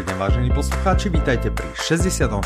Dobrý 0.00 0.16
deň, 0.16 0.24
vážení 0.32 0.48
poslucháči, 0.48 1.12
vítajte 1.12 1.52
pri 1.52 1.68
64. 1.76 2.40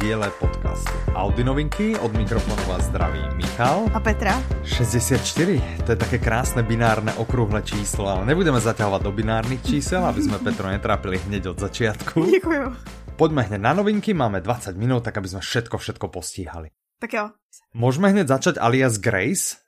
diele 0.00 0.24
podcastu 0.40 0.88
Audi 1.12 1.44
novinky. 1.44 1.92
Od 2.00 2.08
mikrofónu 2.16 2.64
vás 2.64 2.88
zdraví 2.88 3.20
Michal. 3.36 3.92
A 3.92 4.00
Petra. 4.00 4.40
64, 4.64 5.84
to 5.84 5.88
je 5.92 5.98
také 6.00 6.16
krásne 6.16 6.64
binárne 6.64 7.12
okrúhle 7.20 7.60
číslo, 7.60 8.08
ale 8.08 8.24
nebudeme 8.24 8.56
zaťahovať 8.56 9.04
do 9.04 9.12
binárnych 9.12 9.60
čísel, 9.60 10.00
aby 10.00 10.24
sme 10.24 10.40
Petro 10.40 10.64
netrápili 10.72 11.20
hneď 11.20 11.52
od 11.52 11.60
začiatku. 11.60 12.40
Ďakujem. 12.40 12.64
Poďme 13.20 13.52
hneď 13.52 13.60
na 13.60 13.76
novinky, 13.76 14.16
máme 14.16 14.40
20 14.40 14.72
minút, 14.72 15.04
tak 15.04 15.20
aby 15.20 15.28
sme 15.28 15.44
všetko, 15.44 15.76
všetko 15.76 16.08
postíhali. 16.08 16.72
Tak 17.04 17.10
jo. 17.12 17.36
Môžeme 17.76 18.16
hneď 18.16 18.32
začať 18.32 18.56
alias 18.56 18.96
Grace? 18.96 19.60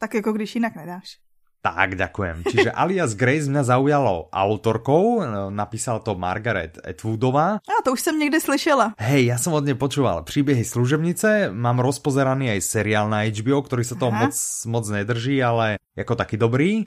Tak 0.00 0.24
jako 0.24 0.32
když 0.32 0.56
jinak 0.56 0.72
nedáš. 0.72 1.20
Tak, 1.64 1.98
ďakujem. 1.98 2.36
Čiže 2.46 2.70
alias 2.82 3.18
Grace 3.18 3.50
mňa 3.50 3.62
zaujalo 3.66 4.30
autorkou, 4.30 5.24
no, 5.26 5.50
napísal 5.50 6.00
to 6.00 6.14
Margaret 6.14 6.78
Atwoodová. 6.82 7.58
A 7.58 7.82
to 7.84 7.92
už 7.92 8.00
jsem 8.00 8.18
někde 8.18 8.40
slyšela. 8.40 8.94
Hej, 8.98 9.34
ja 9.34 9.36
som 9.38 9.52
od 9.56 9.66
nej 9.66 9.74
počúval 9.74 10.22
príbehy 10.22 10.62
služebnice, 10.62 11.50
mám 11.50 11.82
rozpozeraný 11.82 12.54
aj 12.54 12.60
seriál 12.62 13.06
na 13.10 13.26
HBO, 13.26 13.62
ktorý 13.66 13.82
sa 13.82 13.98
toho 13.98 14.14
moc, 14.14 14.34
moc 14.66 14.84
nedrží, 14.86 15.42
ale 15.42 15.82
ako 15.96 16.14
taký 16.14 16.36
dobrý. 16.36 16.84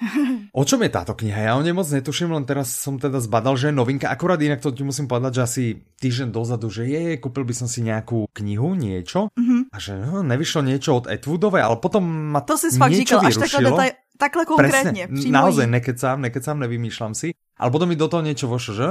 O 0.54 0.64
čom 0.66 0.82
je 0.86 0.92
táto 0.94 1.14
kniha? 1.18 1.50
Ja 1.50 1.54
o 1.58 1.66
nej 1.66 1.74
moc 1.74 1.90
netuším, 1.90 2.34
len 2.34 2.46
teraz 2.46 2.74
som 2.74 3.02
teda 3.02 3.22
zbadal, 3.22 3.58
že 3.58 3.70
je 3.70 3.76
novinka. 3.76 4.10
Akurát 4.10 4.40
inak 4.40 4.62
to 4.62 4.74
ti 4.74 4.86
musím 4.86 5.10
povedať, 5.10 5.42
že 5.42 5.42
asi 5.42 5.64
týždeň 6.00 6.30
dozadu, 6.30 6.70
že 6.70 6.86
je, 6.86 7.18
kúpil 7.18 7.46
by 7.46 7.54
som 7.54 7.68
si 7.70 7.82
nejakú 7.82 8.30
knihu, 8.38 8.78
niečo. 8.78 9.34
Mm-hmm. 9.34 9.62
A 9.74 9.78
že 9.78 9.98
no, 9.98 10.22
nevyšlo 10.22 10.62
niečo 10.66 11.02
od 11.02 11.06
Atwoodovej, 11.10 11.66
ale 11.66 11.76
potom 11.82 12.06
ma 12.06 12.42
to 12.46 12.58
si 12.58 12.74
fakt 12.74 12.94
niečo 12.94 13.18
říkal, 13.18 13.30
až 13.30 13.36
takhle 14.20 14.44
konkrétne. 14.44 15.08
Presne, 15.08 15.32
naozaj 15.32 15.66
nekecám, 15.66 16.20
nekecám, 16.20 16.60
nevymýšľam 16.60 17.16
si. 17.16 17.32
Ale 17.56 17.72
potom 17.72 17.88
mi 17.88 17.96
do 17.96 18.12
toho 18.12 18.20
niečo 18.20 18.52
vošlo, 18.52 18.72
že 18.76 18.86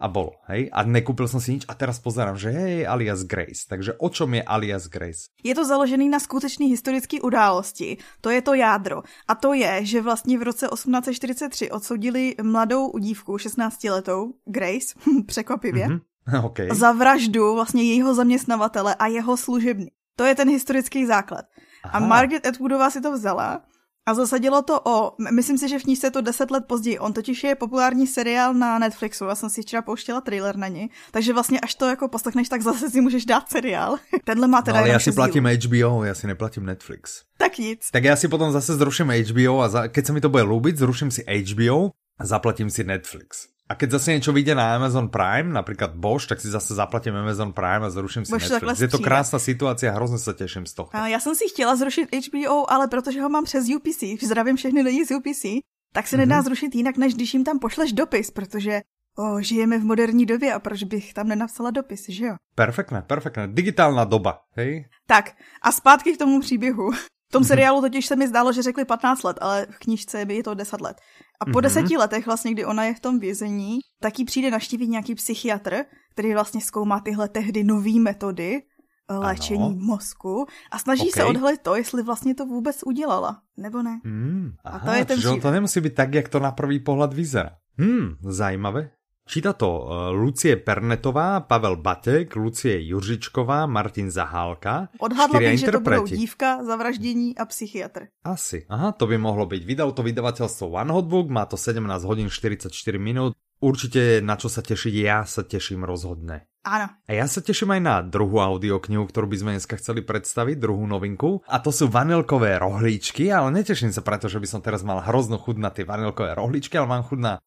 a 0.00 0.08
bolo, 0.08 0.40
hej? 0.48 0.72
A 0.72 0.80
nekúpil 0.88 1.28
som 1.28 1.44
si 1.44 1.60
nič 1.60 1.68
a 1.68 1.76
teraz 1.76 2.00
pozerám, 2.00 2.40
že 2.40 2.48
hej, 2.48 2.88
alias 2.88 3.20
Grace. 3.28 3.68
Takže 3.68 4.00
o 4.00 4.08
čom 4.08 4.32
je 4.32 4.40
alias 4.40 4.88
Grace? 4.88 5.28
Je 5.44 5.52
to 5.52 5.60
založený 5.60 6.08
na 6.08 6.16
skutečný 6.16 6.72
historické 6.72 7.20
události. 7.20 8.00
To 8.24 8.32
je 8.32 8.40
to 8.40 8.56
jádro. 8.56 9.04
A 9.28 9.36
to 9.36 9.52
je, 9.52 9.84
že 9.84 10.00
vlastně 10.00 10.38
v 10.40 10.42
roce 10.42 10.66
1843 10.72 11.70
odsoudili 11.70 12.34
mladou 12.42 12.98
dívku, 12.98 13.38
16 13.38 13.84
letou, 13.84 14.32
Grace, 14.48 14.96
překvapivě, 15.26 15.88
mm-hmm. 15.88 16.44
okay. 16.48 16.68
za 16.72 16.92
vraždu 16.92 17.54
vlastně 17.54 17.82
jejího 17.82 18.14
zaměstnavatele 18.14 18.94
a 18.94 19.06
jeho 19.06 19.36
služebny. 19.36 19.90
To 20.16 20.24
je 20.24 20.34
ten 20.34 20.48
historický 20.48 21.06
základ. 21.06 21.44
Aha. 21.84 21.96
A 21.96 22.08
Margaret 22.08 22.46
Atwoodová 22.46 22.90
si 22.90 23.00
to 23.00 23.12
vzala 23.12 23.60
a 24.06 24.14
zasadilo 24.14 24.62
to 24.62 24.80
o, 24.84 25.12
myslím 25.30 25.58
si, 25.58 25.68
že 25.68 25.78
v 25.78 25.82
knížce 25.82 26.06
je 26.06 26.10
to 26.10 26.20
10 26.20 26.50
let 26.50 26.64
později. 26.66 26.98
On 26.98 27.12
totiž 27.12 27.44
je 27.44 27.54
populární 27.54 28.06
seriál 28.06 28.54
na 28.54 28.78
Netflixu, 28.78 29.24
já 29.24 29.34
jsem 29.34 29.50
si 29.50 29.62
včera 29.62 29.82
pouštěla 29.82 30.20
trailer 30.20 30.56
na 30.56 30.68
něj, 30.68 30.88
takže 31.10 31.32
vlastně 31.32 31.60
až 31.60 31.74
to 31.74 31.86
jako 31.86 32.08
poslechneš, 32.08 32.48
tak 32.48 32.62
zase 32.62 32.90
si 32.90 33.00
můžeš 33.00 33.26
dát 33.26 33.50
seriál. 33.50 33.96
Tenhle 34.24 34.48
má 34.48 34.62
teda 34.62 34.76
no, 34.76 34.80
ale 34.80 34.92
já 34.92 34.98
si 34.98 35.12
platím 35.12 35.44
HBO, 35.44 36.04
já 36.04 36.14
si 36.14 36.26
neplatím 36.26 36.66
Netflix. 36.66 37.22
Tak 37.38 37.58
nic. 37.58 37.90
Tak 37.92 38.04
já 38.04 38.16
si 38.16 38.28
potom 38.28 38.52
zase 38.52 38.74
zruším 38.74 39.12
HBO 39.28 39.60
a 39.60 39.68
za, 39.68 39.88
keď 39.88 40.06
se 40.06 40.12
mi 40.12 40.20
to 40.20 40.28
bude 40.28 40.42
lúbiť, 40.42 40.76
zruším 40.76 41.10
si 41.10 41.24
HBO 41.24 41.90
a 42.20 42.26
zaplatím 42.26 42.70
si 42.70 42.84
Netflix. 42.84 43.46
A 43.70 43.78
keď 43.78 44.02
zase 44.02 44.18
niečo 44.18 44.34
vyjde 44.34 44.58
na 44.58 44.74
Amazon 44.74 45.06
Prime, 45.06 45.54
napríklad 45.54 45.94
Bosch, 45.94 46.26
tak 46.26 46.42
si 46.42 46.50
zase 46.50 46.74
zaplatím 46.74 47.14
Amazon 47.14 47.54
Prime 47.54 47.86
a 47.86 47.90
zruším 47.90 48.26
si 48.26 48.34
Bož 48.34 48.50
Netflix. 48.50 48.82
Je 48.82 48.90
to 48.90 48.98
krásna 48.98 49.38
situácia, 49.38 49.94
hrozně 49.94 50.18
se 50.18 50.34
těším 50.34 50.66
z 50.66 50.74
toho. 50.74 50.88
A 50.92 51.06
já 51.06 51.20
jsem 51.20 51.34
si 51.34 51.44
chtěla 51.54 51.76
zrušit 51.76 52.10
HBO, 52.10 52.66
ale 52.66 52.88
protože 52.88 53.22
ho 53.22 53.28
mám 53.28 53.44
přes 53.44 53.70
UPC, 53.70 54.02
zdravím 54.22 54.56
všechny 54.56 54.82
lidi 54.82 55.06
z 55.06 55.10
UPC, 55.14 55.62
tak 55.92 56.06
se 56.06 56.16
nedá 56.16 56.40
mm-hmm. 56.40 56.44
zrušit 56.44 56.74
jinak, 56.74 56.96
než 56.96 57.14
když 57.14 57.34
jim 57.34 57.44
tam 57.44 57.58
pošleš 57.58 57.92
dopis, 57.92 58.30
protože 58.30 58.80
o, 59.18 59.42
žijeme 59.42 59.78
v 59.78 59.84
moderní 59.84 60.26
době 60.26 60.54
a 60.54 60.58
proč 60.58 60.82
bych 60.82 61.14
tam 61.14 61.28
nenapsala 61.28 61.70
dopis, 61.70 62.08
že 62.08 62.24
jo? 62.26 62.34
Perfektné, 62.54 63.02
perfektné. 63.02 63.48
Digitálna 63.48 64.04
doba, 64.04 64.42
hej? 64.56 64.84
Tak 65.06 65.30
a 65.62 65.72
zpátky 65.72 66.12
k 66.14 66.18
tomu 66.18 66.40
příběhu. 66.40 66.90
V 67.30 67.32
tom 67.32 67.44
seriálu 67.44 67.80
totiž 67.80 68.06
se 68.06 68.16
mi 68.16 68.28
zdálo, 68.28 68.52
že 68.52 68.62
řekli 68.62 68.84
15 68.84 69.22
let, 69.22 69.36
ale 69.40 69.66
v 69.70 69.78
knížce 69.78 70.24
by 70.24 70.36
je 70.36 70.42
to 70.42 70.54
10 70.54 70.80
let. 70.80 70.96
A 71.40 71.44
po 71.44 71.50
mm-hmm. 71.50 71.62
deseti 71.62 71.96
letech, 71.96 72.26
vlastně, 72.26 72.52
kdy 72.52 72.64
ona 72.64 72.84
je 72.84 72.94
v 72.94 73.00
tom 73.00 73.18
vězení, 73.18 73.78
tak 74.00 74.18
jí 74.18 74.24
přijde 74.24 74.50
naštívit 74.50 74.86
nějaký 74.88 75.14
psychiatr, 75.14 75.84
který 76.12 76.34
vlastně 76.34 76.60
zkoumá 76.60 77.00
tyhle 77.00 77.28
tehdy 77.28 77.64
nové 77.64 78.00
metody 78.00 78.62
eh, 79.10 79.14
léčení 79.14 79.64
ano. 79.64 79.76
mozku 79.78 80.46
a 80.70 80.78
snaží 80.78 81.10
okay. 81.10 81.22
se 81.22 81.24
odhalit 81.24 81.62
to, 81.62 81.76
jestli 81.76 82.02
vlastně 82.02 82.34
to 82.34 82.46
vůbec 82.46 82.80
udělala, 82.86 83.42
nebo 83.56 83.82
ne. 83.82 84.00
Mm, 84.04 84.50
aha, 84.64 84.78
a 84.78 84.84
to 84.84 84.98
je 84.98 85.04
ten 85.04 85.40
to 85.40 85.50
nemusí 85.50 85.80
být 85.80 85.94
tak, 85.94 86.14
jak 86.14 86.28
to 86.28 86.40
na 86.40 86.52
prvý 86.52 86.80
pohled 86.80 87.12
vyzerá. 87.12 87.50
Hmm, 87.78 88.14
zajímavé. 88.28 88.90
Číta 89.30 89.54
to 89.54 89.70
uh, 89.70 90.10
Lucie 90.10 90.58
Pernetová, 90.58 91.46
Pavel 91.46 91.78
Batek, 91.78 92.34
Lucie 92.34 92.82
Juržičková, 92.82 93.70
Martin 93.70 94.10
Zahálka. 94.10 94.90
Odhadla 94.98 95.38
bych, 95.38 95.60
že 95.62 95.70
to 95.70 95.80
budou 95.80 96.06
dívka, 96.06 96.66
zavraždění 96.66 97.38
a 97.38 97.46
psychiatr. 97.46 98.10
Asi. 98.26 98.66
Aha, 98.66 98.90
to 98.90 99.06
by 99.06 99.22
mohlo 99.22 99.46
byť. 99.46 99.62
Vydalo 99.62 99.94
to 99.94 100.02
vydavateľstvo 100.02 100.74
One 100.74 100.90
Hot 100.90 101.06
Book, 101.06 101.30
má 101.30 101.46
to 101.46 101.54
17 101.54 101.78
hodín 102.10 102.26
44 102.26 102.74
minút. 102.98 103.38
Určite 103.62 104.18
na 104.18 104.34
čo 104.34 104.50
sa 104.50 104.66
tešiť, 104.66 104.94
ja 104.98 105.22
sa 105.22 105.46
teším 105.46 105.86
rozhodne. 105.86 106.50
Áno. 106.66 106.90
A 107.06 107.10
ja 107.14 107.30
sa 107.30 107.38
teším 107.38 107.78
aj 107.78 107.82
na 107.86 107.96
druhú 108.02 108.42
audioknihu, 108.42 109.06
ktorú 109.06 109.30
by 109.30 109.36
sme 109.38 109.50
dneska 109.54 109.78
chceli 109.78 110.02
predstaviť, 110.02 110.58
druhú 110.58 110.90
novinku. 110.90 111.46
A 111.46 111.62
to 111.62 111.70
sú 111.70 111.86
vanilkové 111.86 112.58
rohlíčky, 112.58 113.30
ale 113.30 113.54
neteším 113.54 113.94
sa 113.94 114.02
preto, 114.02 114.26
že 114.26 114.42
by 114.42 114.48
som 114.50 114.60
teraz 114.60 114.82
mal 114.82 114.98
hroznú 115.06 115.38
chud 115.38 115.62
na 115.62 115.70
tie 115.70 115.86
vanilkové 115.86 116.34
rohlíčky, 116.34 116.74
ale 116.74 116.90
mám 116.90 117.06
chud 117.06 117.22
na 117.22 117.38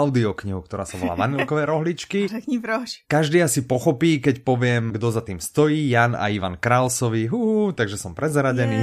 audioknihu, 0.00 0.64
ktorá 0.64 0.88
sa 0.88 0.96
volá 0.96 1.14
Vanilkové 1.18 1.68
rohličky. 1.68 2.30
Proč. 2.64 3.04
Každý 3.10 3.42
asi 3.42 3.66
pochopí, 3.66 4.22
keď 4.22 4.46
poviem, 4.46 4.94
kto 4.94 5.06
za 5.12 5.22
tým 5.26 5.42
stojí, 5.42 5.90
Jan 5.90 6.14
a 6.14 6.30
Ivan 6.30 6.56
Krausovi, 6.56 7.26
hú, 7.28 7.74
takže 7.74 7.98
som 7.98 8.16
prezradený. 8.16 8.80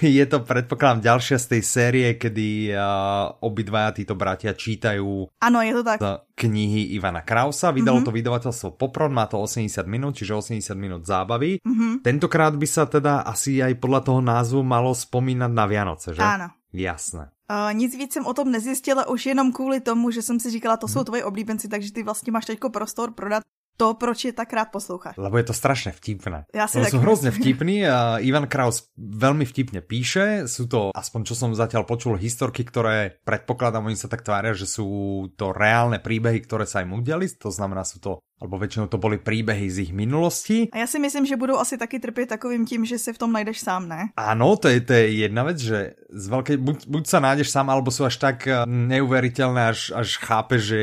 Yeah. 0.00 0.16
Je 0.22 0.24
to 0.24 0.46
predpokladám 0.46 1.04
ďalšia 1.04 1.36
z 1.42 1.46
tej 1.56 1.62
série, 1.66 2.08
kedy 2.16 2.72
uh, 2.72 3.42
obidvaja 3.42 3.94
títo 3.98 4.14
bratia 4.14 4.54
čítajú 4.54 5.28
Áno, 5.38 5.58
je 5.62 5.72
to 5.74 5.82
tak. 5.84 5.98
knihy 6.34 6.94
Ivana 6.94 7.22
Krausa. 7.22 7.74
Vydalo 7.74 8.02
mm-hmm. 8.02 8.08
to 8.08 8.16
vydavateľstvo 8.16 8.68
Popron, 8.78 9.12
má 9.12 9.26
to 9.26 9.38
80 9.38 9.84
minút, 9.86 10.18
čiže 10.18 10.34
80 10.34 10.74
minút 10.78 11.02
zábavy. 11.04 11.62
Mm-hmm. 11.62 12.02
Tentokrát 12.02 12.54
by 12.54 12.68
sa 12.68 12.86
teda 12.86 13.26
asi 13.26 13.60
aj 13.62 13.78
podľa 13.78 14.00
toho 14.06 14.20
názvu 14.22 14.60
malo 14.62 14.94
spomínať 14.94 15.50
na 15.52 15.64
Vianoce, 15.66 16.14
že? 16.14 16.22
Áno. 16.22 16.50
Jasné. 16.72 17.32
Uh, 17.48 17.74
nic 17.74 17.96
víc 17.96 18.12
jsem 18.12 18.26
o 18.26 18.34
tom 18.34 18.52
nezjistila, 18.52 19.08
už 19.08 19.26
jenom 19.26 19.52
kvůli 19.52 19.80
tomu, 19.80 20.10
že 20.10 20.22
jsem 20.22 20.40
si 20.40 20.50
říkala, 20.50 20.76
to 20.76 20.88
jsou 20.88 20.98
mhm. 20.98 21.04
tvoji 21.04 21.22
oblíbenci, 21.22 21.68
takže 21.68 21.92
ty 21.92 22.02
vlastně 22.02 22.32
máš 22.32 22.44
teďko 22.44 22.70
prostor 22.70 23.12
prodat 23.12 23.42
to, 23.78 23.94
proč 23.94 24.24
je 24.24 24.32
tak 24.34 24.52
rád 24.52 24.74
posloucháš. 24.74 25.14
Lebo 25.14 25.38
je 25.38 25.46
to 25.46 25.54
strašne 25.54 25.94
vtipné. 25.94 26.50
Ja 26.50 26.66
si 26.66 26.82
sú 26.82 26.98
hrozne 26.98 27.30
vtipní 27.30 27.86
a 27.86 27.98
Ivan 28.28 28.50
Kraus 28.50 28.90
veľmi 28.98 29.46
vtipne 29.46 29.80
píše. 29.86 30.50
Sú 30.50 30.66
to, 30.66 30.90
aspoň 30.90 31.30
čo 31.30 31.34
som 31.38 31.54
zatiaľ 31.54 31.86
počul, 31.86 32.18
historky, 32.18 32.66
ktoré 32.66 33.22
predpokladám, 33.22 33.86
oni 33.86 33.94
sa 33.94 34.10
tak 34.10 34.26
tvária, 34.26 34.50
že 34.50 34.66
sú 34.66 35.30
to 35.38 35.54
reálne 35.54 36.02
príbehy, 36.02 36.42
ktoré 36.42 36.66
sa 36.66 36.82
im 36.82 36.90
udiali. 36.90 37.30
To 37.38 37.54
znamená, 37.54 37.86
sú 37.86 38.02
to 38.02 38.18
alebo 38.38 38.54
väčšinou 38.54 38.86
to 38.86 39.02
boli 39.02 39.18
príbehy 39.18 39.66
z 39.66 39.90
ich 39.90 39.92
minulosti. 39.92 40.70
A 40.70 40.86
ja 40.86 40.86
si 40.86 41.02
myslím, 41.02 41.26
že 41.26 41.34
budú 41.34 41.58
asi 41.58 41.74
taky 41.74 41.98
trpieť 41.98 42.38
takovým 42.38 42.62
tím, 42.62 42.86
že 42.86 42.94
si 42.94 43.10
v 43.10 43.18
tom 43.18 43.34
najdeš 43.34 43.66
sám, 43.66 43.90
ne? 43.90 44.14
Áno, 44.14 44.54
to 44.54 44.70
je, 44.70 44.78
to 44.78 44.94
je 44.94 45.26
jedna 45.26 45.42
vec, 45.42 45.58
že 45.58 45.98
z 46.08 46.26
veľkej, 46.30 46.56
buď, 46.56 46.78
buď 46.88 47.04
sa 47.04 47.18
nájdeš 47.20 47.52
sám, 47.52 47.68
alebo 47.68 47.90
sú 47.90 48.06
až 48.06 48.16
tak 48.16 48.46
eh, 48.46 48.62
neuveriteľné, 48.64 49.62
až, 49.74 49.92
až 49.92 50.16
chápeš, 50.22 50.60
že 50.70 50.78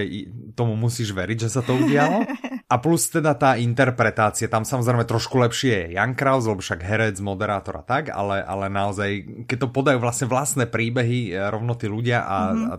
tomu 0.53 0.75
musíš 0.75 1.15
veriť, 1.15 1.47
že 1.47 1.49
sa 1.49 1.61
to 1.63 1.73
udialo. 1.79 2.27
A 2.65 2.81
plus 2.81 3.05
teda 3.13 3.37
tá 3.37 3.61
interpretácia, 3.61 4.49
tam 4.49 4.65
samozrejme 4.65 5.05
trošku 5.05 5.37
lepšie 5.37 5.85
je 5.85 6.01
Jan 6.01 6.17
Kraus, 6.17 6.49
lebo 6.49 6.65
však 6.65 6.81
herec, 6.81 7.21
moderátor 7.21 7.77
a 7.77 7.85
tak, 7.85 8.09
ale, 8.09 8.41
ale 8.41 8.73
naozaj, 8.73 9.45
keď 9.45 9.57
to 9.61 9.67
podajú 9.69 10.01
vlastne 10.01 10.25
vlastné 10.25 10.65
príbehy 10.65 11.29
eh, 11.29 11.45
rovno 11.53 11.77
tí 11.77 11.85
ľudia 11.85 12.25
a, 12.25 12.37
mm-hmm. 12.49 12.65
a 12.65 12.73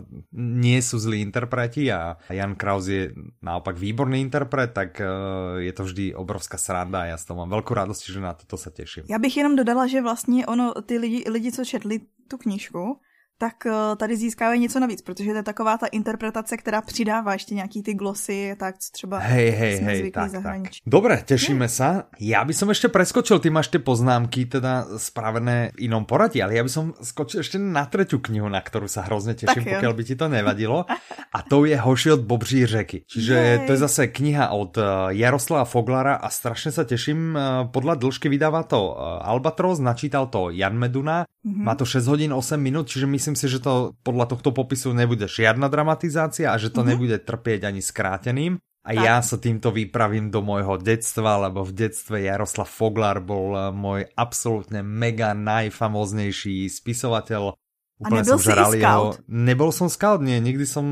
nie 0.59 0.79
sú 0.83 0.99
zlí 0.99 1.23
interpreti 1.23 1.87
a 1.87 2.19
Jan 2.35 2.59
Kraus 2.59 2.91
je 2.91 3.15
naopak 3.39 3.79
výborný 3.79 4.19
interpret, 4.19 4.66
tak 4.67 5.01
uh, 5.01 5.59
je 5.59 5.73
to 5.73 5.85
vždy 5.85 6.15
obrovská 6.15 6.59
sranda 6.59 7.01
a 7.01 7.05
já 7.05 7.17
z 7.17 7.25
toho 7.25 7.39
mám 7.39 7.51
velkou 7.51 7.75
radost, 7.75 8.07
že 8.07 8.21
na 8.21 8.33
toto 8.33 8.57
se 8.57 8.71
těším. 8.71 9.05
Já 9.09 9.19
bych 9.19 9.37
jenom 9.37 9.57
dodala, 9.57 9.87
že 9.87 10.03
vlastně 10.03 10.47
ono, 10.47 10.75
ty 10.83 10.99
lidi, 10.99 11.25
lidi 11.31 11.53
co 11.53 11.65
četli 11.65 12.01
tu 12.29 12.39
knížku, 12.39 13.01
tak 13.38 13.67
eh, 13.67 13.97
tady 13.97 14.17
získávají 14.17 14.61
něco 14.61 14.81
navíc, 14.81 15.03
protože 15.03 15.31
to 15.31 15.37
je 15.37 15.43
taková 15.43 15.79
ta 15.79 15.87
interpretace, 15.87 16.56
která 16.56 16.81
přidává 16.81 17.33
ještě 17.33 17.55
nějaký 17.55 17.83
ty 17.83 17.94
glosy, 17.94 18.56
tak 18.59 18.75
třeba 18.93 19.19
hej, 19.19 19.50
hej, 19.50 19.77
hej, 19.79 20.11
tak, 20.11 20.33
tak. 20.43 20.61
Dobre, 20.87 21.21
tešíme 21.23 21.69
hmm. 21.69 21.77
sa. 21.77 21.88
Ja 22.17 22.41
by 22.44 22.55
som 22.55 22.73
ešte 22.73 22.88
preskočil, 22.88 23.43
ty 23.43 23.53
máš 23.53 23.69
tie 23.69 23.83
poznámky 23.83 24.49
teda 24.49 24.97
spravené 24.97 25.77
v 25.77 25.91
inom 25.91 26.09
poradí, 26.09 26.41
ale 26.41 26.56
ja 26.56 26.65
by 26.65 26.71
som 26.73 26.85
skočil 27.03 27.44
ešte 27.44 27.61
na 27.61 27.85
tretiu 27.85 28.23
knihu, 28.23 28.49
na 28.49 28.62
ktorú 28.65 28.88
sa 28.88 29.05
hrozne 29.05 29.37
teším, 29.37 29.69
pokiaľ 29.69 29.93
by 29.93 30.03
ti 30.06 30.15
to 30.17 30.27
nevadilo. 30.33 30.88
A 31.37 31.38
to 31.44 31.69
je 31.69 31.77
Hoši 31.77 32.17
od 32.17 32.23
Bobří 32.25 32.67
řeky. 32.67 33.05
Čiže 33.05 33.37
Jej. 33.37 33.59
to 33.69 33.71
je 33.77 33.81
zase 33.83 34.03
kniha 34.09 34.49
od 34.56 34.73
eh, 34.79 34.85
Jaroslava 35.21 35.69
Foglara 35.69 36.17
a 36.17 36.33
strašne 36.33 36.73
sa 36.73 36.88
teším. 36.88 37.37
Eh, 37.37 37.41
podľa 37.69 38.00
dĺžky 38.00 38.33
vydáva 38.33 38.65
to 38.65 38.97
Albatros, 39.21 39.83
načítal 39.83 40.33
to 40.33 40.49
Jan 40.50 40.79
Meduna. 40.79 41.27
Mm 41.44 41.53
-hmm. 41.53 41.65
Má 41.65 41.75
to 41.75 41.85
6 41.85 42.06
hodín 42.06 42.33
8 42.33 42.56
minút, 42.56 42.88
čiže 42.88 43.06
my 43.06 43.19
myslím 43.26 43.34
si, 43.34 43.50
že 43.50 43.58
to 43.58 43.99
podľa 44.06 44.31
tohto 44.31 44.55
popisu 44.55 44.94
nebude 44.94 45.26
žiadna 45.26 45.67
dramatizácia 45.67 46.55
a 46.55 46.61
že 46.62 46.70
to 46.70 46.87
mm-hmm. 46.87 46.90
nebude 46.94 47.17
trpieť 47.19 47.67
ani 47.67 47.82
skráteným. 47.82 48.62
A 48.87 48.94
tak. 48.94 49.02
ja 49.02 49.19
sa 49.19 49.34
týmto 49.34 49.75
vypravím 49.75 50.31
do 50.31 50.46
môjho 50.46 50.78
detstva, 50.78 51.43
lebo 51.43 51.67
v 51.67 51.75
detstve 51.75 52.23
Jaroslav 52.23 52.70
Foglar 52.70 53.19
bol 53.19 53.50
eh, 53.58 53.75
môj 53.75 54.06
absolútne 54.14 54.87
mega 54.87 55.34
najfamoznejší 55.34 56.70
spisovateľ. 56.70 57.58
Úplne 57.97 58.13
a 58.13 58.21
nebyl 58.21 58.37
som 58.37 58.41
si 58.45 58.53
scout? 58.53 58.75
Jeho... 58.77 59.25
Nebol 59.33 59.71
som 59.73 59.89
scout, 59.89 60.21
nie, 60.21 60.37
nikdy 60.37 60.69
som 60.69 60.85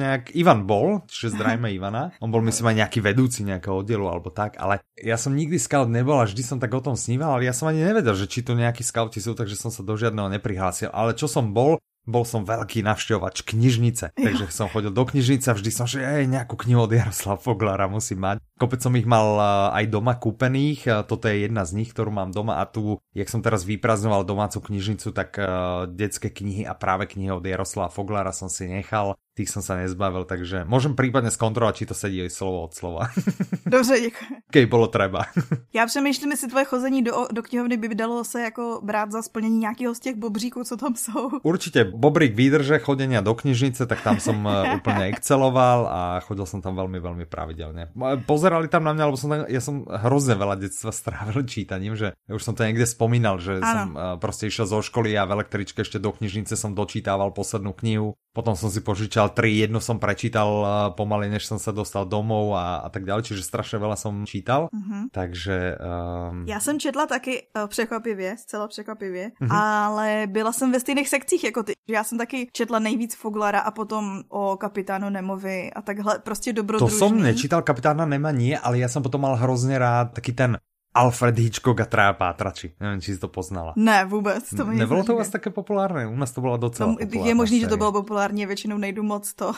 nejak... 0.00 0.32
Ivan 0.32 0.64
bol, 0.64 1.04
čiže 1.04 1.36
zdravíme 1.36 1.68
Ivana. 1.76 2.16
On 2.24 2.32
bol 2.32 2.40
myslím 2.48 2.72
aj 2.72 2.76
nejaký 2.80 3.04
vedúci 3.04 3.44
nejakého 3.44 3.84
oddielu 3.84 4.08
alebo 4.08 4.32
tak, 4.32 4.56
ale 4.56 4.80
ja 4.96 5.20
som 5.20 5.36
nikdy 5.36 5.60
scout 5.60 5.92
nebol 5.92 6.16
a 6.16 6.24
vždy 6.24 6.40
som 6.40 6.56
tak 6.56 6.72
o 6.72 6.80
tom 6.80 6.96
sníval, 6.96 7.36
ale 7.36 7.44
ja 7.44 7.52
som 7.52 7.68
ani 7.68 7.84
nevedel, 7.84 8.16
že 8.16 8.24
či 8.24 8.40
tu 8.40 8.56
nejakí 8.56 8.80
scouti 8.80 9.20
sú, 9.20 9.36
takže 9.36 9.52
som 9.52 9.68
sa 9.68 9.84
do 9.84 9.92
žiadneho 10.00 10.32
neprihlásil. 10.32 10.88
Ale 10.96 11.12
čo 11.12 11.28
som 11.28 11.52
bol, 11.52 11.76
bol 12.06 12.22
som 12.22 12.46
veľký 12.46 12.86
navštevovač 12.86 13.42
knižnice, 13.42 14.14
takže 14.14 14.48
som 14.54 14.70
chodil 14.70 14.94
do 14.94 15.02
knižnice 15.02 15.50
a 15.50 15.58
vždy 15.58 15.70
som, 15.74 15.90
že 15.90 16.06
aj 16.06 16.30
nejakú 16.30 16.54
knihu 16.54 16.86
od 16.86 16.94
Jaroslava 16.94 17.42
Foglara 17.42 17.90
musím 17.90 18.22
mať. 18.22 18.38
Kopec 18.56 18.80
som 18.80 18.94
ich 18.94 19.04
mal 19.04 19.36
aj 19.74 19.84
doma 19.90 20.16
kúpených, 20.16 21.04
toto 21.10 21.26
je 21.26 21.44
jedna 21.44 21.66
z 21.66 21.82
nich, 21.82 21.90
ktorú 21.90 22.14
mám 22.14 22.30
doma 22.30 22.62
a 22.62 22.64
tu, 22.64 23.02
jak 23.12 23.28
som 23.28 23.42
teraz 23.42 23.66
vypraznoval 23.66 24.22
domácu 24.22 24.62
knižnicu, 24.62 25.12
tak 25.12 25.36
uh, 25.36 25.84
detské 25.90 26.30
knihy 26.32 26.64
a 26.64 26.72
práve 26.72 27.10
knihy 27.10 27.34
od 27.34 27.44
Jaroslava 27.44 27.92
Foglara 27.92 28.30
som 28.30 28.48
si 28.48 28.70
nechal 28.70 29.18
tých 29.36 29.52
som 29.52 29.60
sa 29.60 29.76
nezbavil, 29.76 30.24
takže 30.24 30.64
môžem 30.64 30.96
prípadne 30.96 31.28
zkontrolovať, 31.28 31.74
či 31.76 31.84
to 31.84 31.94
sedí 31.94 32.18
aj 32.24 32.32
slovo 32.32 32.64
od 32.64 32.72
slova. 32.72 33.12
Dobře, 33.68 34.00
děkuji. 34.00 34.32
Keď 34.48 34.64
bolo 34.64 34.88
treba. 34.88 35.28
Já 35.76 35.86
přemýšlím, 35.86 36.30
jestli 36.30 36.48
tvoje 36.48 36.64
chození 36.64 37.02
do, 37.04 37.28
do 37.32 37.42
knihovny 37.42 37.76
by 37.76 37.94
dalo 37.94 38.24
se 38.24 38.42
jako 38.42 38.80
brát 38.82 39.12
za 39.12 39.22
splnění 39.22 39.58
nějakého 39.58 39.94
z 39.94 40.00
těch 40.00 40.16
bobříků, 40.16 40.64
co 40.64 40.76
tam 40.76 40.94
jsou. 40.96 41.30
Určite 41.42 41.84
bobrík 41.84 42.34
výdrže 42.34 42.78
chodenia 42.78 43.20
do 43.20 43.34
knižnice, 43.34 43.86
tak 43.86 44.00
tam 44.00 44.16
som 44.20 44.40
eh, 44.48 44.72
úplne 44.80 45.12
exceloval 45.12 45.84
a 45.86 46.00
chodil 46.24 46.48
som 46.48 46.64
tam 46.64 46.72
veľmi, 46.72 46.96
veľmi 46.96 47.26
pravidelne. 47.28 47.92
Pozerali 48.24 48.72
tam 48.72 48.88
na 48.88 48.96
mňa, 48.96 49.04
lebo 49.04 49.18
som 49.20 49.28
tam, 49.28 49.44
ja 49.52 49.60
som 49.60 49.84
hrozne 49.84 50.40
veľa 50.40 50.56
detstva 50.56 50.88
strávil 50.94 51.44
čítaním, 51.44 51.92
že 51.92 52.16
už 52.32 52.40
som 52.40 52.56
to 52.56 52.64
niekde 52.64 52.88
spomínal, 52.88 53.36
že 53.36 53.60
ano. 53.60 53.68
som 53.68 53.88
eh, 53.92 54.00
proste 54.16 54.48
išiel 54.48 54.64
zo 54.64 54.80
školy 54.80 55.12
a 55.12 55.28
v 55.28 55.36
električke 55.36 55.84
ešte 55.84 56.00
do 56.00 56.16
knižnice 56.16 56.56
som 56.56 56.72
dočítával 56.72 57.36
poslednú 57.36 57.76
knihu 57.76 58.16
potom 58.36 58.52
som 58.52 58.68
si 58.68 58.84
požičal 58.84 59.32
tri, 59.32 59.56
jednu 59.56 59.80
som 59.80 59.96
prečítal 59.96 60.48
pomaly, 60.92 61.32
než 61.32 61.48
som 61.48 61.56
sa 61.56 61.72
dostal 61.72 62.04
domov 62.04 62.52
a, 62.52 62.84
a 62.84 62.88
tak 62.92 63.08
ďalej, 63.08 63.32
čiže 63.32 63.48
strašne 63.48 63.80
veľa 63.80 63.96
som 63.96 64.12
čítal. 64.28 64.68
Uh-huh. 64.68 65.08
Takže... 65.08 65.80
Um... 65.80 66.44
Já 66.44 66.60
jsem 66.60 66.76
četla 66.76 67.06
taky 67.06 67.48
uh, 67.56 67.66
překvapivě, 67.66 68.36
zcela 68.36 68.68
překvapivě, 68.68 69.30
uh-huh. 69.40 69.48
ale 69.56 70.28
byla 70.28 70.52
jsem 70.52 70.72
ve 70.72 70.80
stejných 70.80 71.08
sekcích 71.08 71.44
jako 71.44 71.62
ty. 71.62 71.72
Já 71.88 72.04
jsem 72.04 72.18
taky 72.18 72.48
četla 72.52 72.78
nejvíc 72.78 73.16
Foglara 73.16 73.60
a 73.60 73.70
potom 73.70 74.22
o 74.28 74.56
kapitánu 74.56 75.10
Nemovi 75.10 75.72
a 75.72 75.82
takhle 75.82 76.18
prostě 76.18 76.52
dobrodružný. 76.52 76.98
To 76.98 77.06
som 77.08 77.16
nečítal 77.16 77.62
kapitána 77.62 78.04
Nema, 78.04 78.34
nie, 78.34 78.58
ale 78.58 78.78
ja 78.78 78.88
som 78.88 79.02
potom 79.02 79.20
mal 79.22 79.40
hrozně 79.40 79.78
rád 79.78 80.12
taký 80.12 80.32
ten 80.32 80.58
Alfred 80.96 81.38
Hitchcock 81.38 81.80
a 81.80 81.84
Traja 81.84 82.12
pátrači. 82.12 82.72
Nevím, 82.80 83.00
či 83.00 83.14
si 83.14 83.18
to 83.20 83.28
poznala. 83.28 83.72
Ne, 83.76 84.04
vůbec. 84.04 84.50
To 84.56 84.64
mi 84.64 84.76
Nebylo 84.76 85.04
to 85.04 85.14
u 85.14 85.18
vás 85.18 85.28
také 85.28 85.50
populárné? 85.50 86.06
U 86.06 86.16
nás 86.16 86.32
to 86.32 86.40
bylo 86.40 86.56
docela 86.56 86.96
no. 87.14 87.24
Je 87.24 87.34
možný, 87.34 87.60
že 87.60 87.66
to 87.66 87.76
bylo 87.76 87.92
populárně, 87.92 88.46
většinou 88.46 88.78
nejdu 88.78 89.02
moc 89.02 89.34
to. 89.34 89.52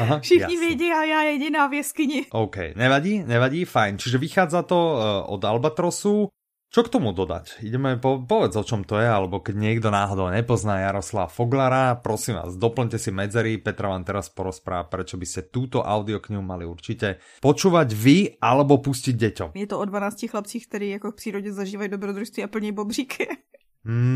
Aha, 0.00 0.18
Všichni 0.24 0.42
jasne. 0.42 0.58
vědí 0.58 0.92
a 0.92 1.04
já 1.04 1.22
jediná 1.22 1.66
v 1.66 1.72
jeskyni. 1.72 2.26
OK, 2.30 2.56
nevadí, 2.76 3.24
nevadí, 3.26 3.64
fajn. 3.64 3.98
Čiže 3.98 4.18
vychádza 4.18 4.62
to 4.62 4.96
uh, 4.96 5.34
od 5.34 5.44
Albatrosu. 5.44 6.28
Čo 6.72 6.80
k 6.80 6.88
tomu 6.88 7.12
dodať? 7.12 7.60
Ideme, 7.60 8.00
po, 8.00 8.16
povedz 8.24 8.56
o 8.56 8.64
čom 8.64 8.80
to 8.80 8.96
je, 8.96 9.04
alebo 9.04 9.44
keď 9.44 9.60
niekto 9.60 9.92
náhodou 9.92 10.32
nepozná 10.32 10.80
Jaroslava 10.80 11.28
Foglara, 11.28 12.00
prosím 12.00 12.40
vás, 12.40 12.56
doplňte 12.56 12.96
si 12.96 13.12
medzery, 13.12 13.60
Petra 13.60 13.92
vám 13.92 14.08
teraz 14.08 14.32
porozpráva, 14.32 14.88
prečo 14.88 15.20
by 15.20 15.26
ste 15.28 15.52
túto 15.52 15.84
audioknihu 15.84 16.40
mali 16.40 16.64
určite 16.64 17.20
počúvať 17.44 17.92
vy, 17.92 18.40
alebo 18.40 18.80
pustiť 18.80 19.12
deťom. 19.12 19.48
Je 19.52 19.68
to 19.68 19.76
o 19.76 19.84
12 19.84 20.32
chlapcích, 20.32 20.64
ktorí 20.64 20.96
ako 20.96 21.12
v 21.12 21.16
přírode 21.20 21.52
zažívají 21.52 21.92
dobrodružství 21.92 22.40
a 22.40 22.48
plní 22.48 22.72
bobříky. 22.72 23.28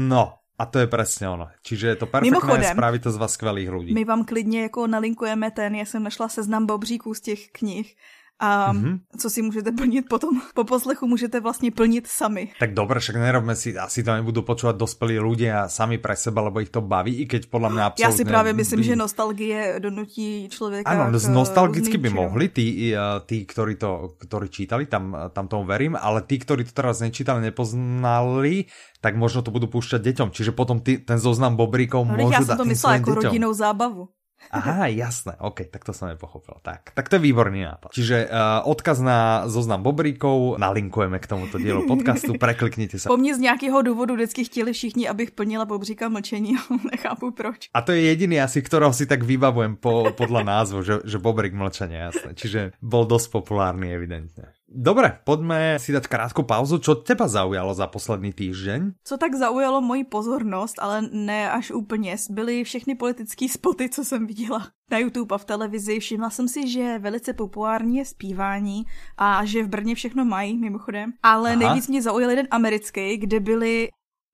No, 0.09 0.41
a 0.59 0.67
to 0.67 0.79
je 0.79 0.87
přesně 0.87 1.29
ono. 1.29 1.49
Čiže 1.63 1.87
je 1.87 1.97
to 1.97 2.07
perfektné, 2.07 2.31
Mimochodem, 2.31 2.73
spraví 2.73 2.99
to 2.99 3.11
z 3.13 3.17
vás 3.17 3.33
skvělých 3.33 3.71
lidí. 3.71 3.95
My 3.95 4.05
vám 4.05 4.25
klidně 4.25 4.63
jako 4.63 4.87
nalinkujeme 4.87 5.51
ten, 5.51 5.75
já 5.75 5.85
jsem 5.85 6.03
našla 6.03 6.29
seznam 6.29 6.67
bobříků 6.67 7.15
z 7.15 7.21
těch 7.21 7.41
knih 7.53 7.97
a 8.41 8.73
mm-hmm. 8.73 8.99
co 9.19 9.31
si 9.31 9.43
můžete 9.43 9.73
plnit 9.73 10.05
potom 10.09 10.41
po 10.55 10.65
poslechu, 10.65 11.07
můžete 11.07 11.41
vlastně 11.41 11.71
plnit 11.71 12.07
sami. 12.07 12.53
Tak 12.61 12.75
dobré, 12.75 13.01
však 13.01 13.17
nerobme 13.17 13.57
si, 13.57 13.73
asi 13.73 14.05
to 14.05 14.13
nebudú 14.13 14.45
počúvať 14.45 14.77
dospelí 14.77 15.17
ľudia 15.17 15.73
sami 15.73 15.97
pre 15.97 16.17
seba, 16.17 16.45
lebo 16.45 16.61
ich 16.61 16.69
to 16.69 16.85
baví, 16.85 17.17
i 17.17 17.25
keď 17.25 17.49
podľa 17.49 17.69
mňa 17.73 17.83
absolútne... 17.85 18.13
Já 18.13 18.13
si 18.13 18.25
právě 18.25 18.53
myslím, 18.53 18.81
by... 18.81 18.87
že 18.87 18.97
nostalgie 18.97 19.61
donutí 19.81 20.49
člověka 20.49 20.91
Áno, 20.91 21.19
nostalgicky 21.33 21.97
by 21.99 22.11
mohli 22.11 22.49
tí, 22.49 22.93
tí 23.27 23.37
ktorí 23.49 23.75
to 23.81 24.17
ktorí 24.21 24.49
čítali, 24.49 24.85
tam, 24.87 25.17
tam 25.33 25.49
tomu 25.49 25.65
verím, 25.65 25.97
ale 25.97 26.23
tí, 26.23 26.39
ktorí 26.39 26.65
to 26.69 26.73
teraz 26.77 27.01
nečítali, 27.01 27.41
nepoznali, 27.41 28.69
tak 29.01 29.17
možno 29.17 29.43
to 29.45 29.55
budú 29.55 29.71
púšťať 29.71 30.01
deťom. 30.03 30.29
Čiže 30.35 30.53
potom 30.53 30.81
ty, 30.81 30.99
ten 30.99 31.17
zoznam 31.17 31.57
bobríkov 31.57 32.05
no, 32.05 32.17
môžu 32.17 32.33
Ja 32.33 32.43
som 32.43 32.61
to 32.61 32.69
myslela 32.69 33.01
ako 33.01 33.11
rodinnou 33.23 33.53
zábavu. 33.53 34.11
Aha, 34.51 34.89
jasné, 34.91 35.37
ok, 35.39 35.71
tak 35.71 35.85
to 35.85 35.93
som 35.93 36.09
nepochopil. 36.09 36.59
Tak, 36.63 36.95
tak 36.95 37.07
to 37.07 37.19
je 37.19 37.23
výborný 37.23 37.67
nápad. 37.67 37.91
Čiže 37.93 38.27
uh, 38.27 38.65
odkaz 38.67 38.99
na 39.05 39.45
zoznam 39.47 39.85
bobríkov, 39.85 40.59
nalinkujeme 40.59 41.21
k 41.21 41.27
tomuto 41.27 41.61
dielu 41.61 41.85
podcastu, 41.85 42.35
prekliknite 42.43 42.99
sa. 42.99 43.13
Po 43.13 43.17
mně 43.17 43.35
z 43.35 43.39
nějakého 43.39 43.83
důvodu 43.83 44.15
vždycky 44.15 44.45
chtěli 44.45 44.73
všichni, 44.73 45.09
abych 45.09 45.31
plnila 45.31 45.65
bobříka 45.65 46.09
mlčení, 46.09 46.57
nechápu 46.93 47.31
proč. 47.31 47.69
A 47.75 47.83
to 47.83 47.93
je 47.93 48.01
jediný 48.01 48.41
asi, 48.41 48.63
ktorého 48.63 48.93
si 48.93 49.07
tak 49.07 49.23
vybavujem 49.23 49.77
po, 49.77 50.11
podľa 50.17 50.43
názvu, 50.43 50.83
že, 50.83 50.95
že 51.05 51.21
bobrík 51.21 51.53
mlčenia, 51.53 52.11
jasné. 52.11 52.33
Čiže 52.35 52.61
bol 52.81 53.05
dosť 53.05 53.29
populárny 53.31 53.93
evidentne. 53.93 54.56
Dobre, 54.67 55.23
poďme 55.23 55.79
si 55.79 55.95
dať 55.95 56.11
krátku 56.11 56.43
pauzu. 56.43 56.83
Čo 56.83 56.99
teba 56.99 57.31
zaujalo 57.31 57.71
za 57.71 57.87
posledný 57.87 58.35
týždeň? 58.35 58.99
Co 58.99 59.15
tak 59.15 59.39
zaujalo 59.39 59.79
moji 59.79 60.05
pozornost, 60.05 60.75
ale 60.83 61.07
ne 61.13 61.51
až 61.51 61.71
úplně, 61.71 62.17
byly 62.31 62.65
všechny 62.65 62.95
politické 62.95 63.49
spoty, 63.57 63.89
co 63.89 64.05
jsem 64.05 64.27
viděla 64.27 64.67
na 64.91 64.99
YouTube 64.99 65.35
a 65.35 65.39
v 65.39 65.45
televizi. 65.45 66.01
Všimla 66.01 66.31
jsem 66.31 66.49
si, 66.49 66.69
že 66.69 66.99
velice 66.99 67.33
populární 67.33 67.97
je 67.97 68.05
zpívání 68.05 68.87
a 69.17 69.45
že 69.45 69.63
v 69.63 69.69
Brně 69.69 69.95
všechno 69.95 70.25
mají, 70.25 70.59
mimochodem. 70.59 71.13
Ale 71.23 71.51
Aha. 71.51 71.59
nejvíc 71.59 71.89
mě 71.89 72.03
zaujal 72.03 72.31
jeden 72.31 72.49
americký, 72.51 73.17
kde 73.17 73.41
byli 73.41 73.89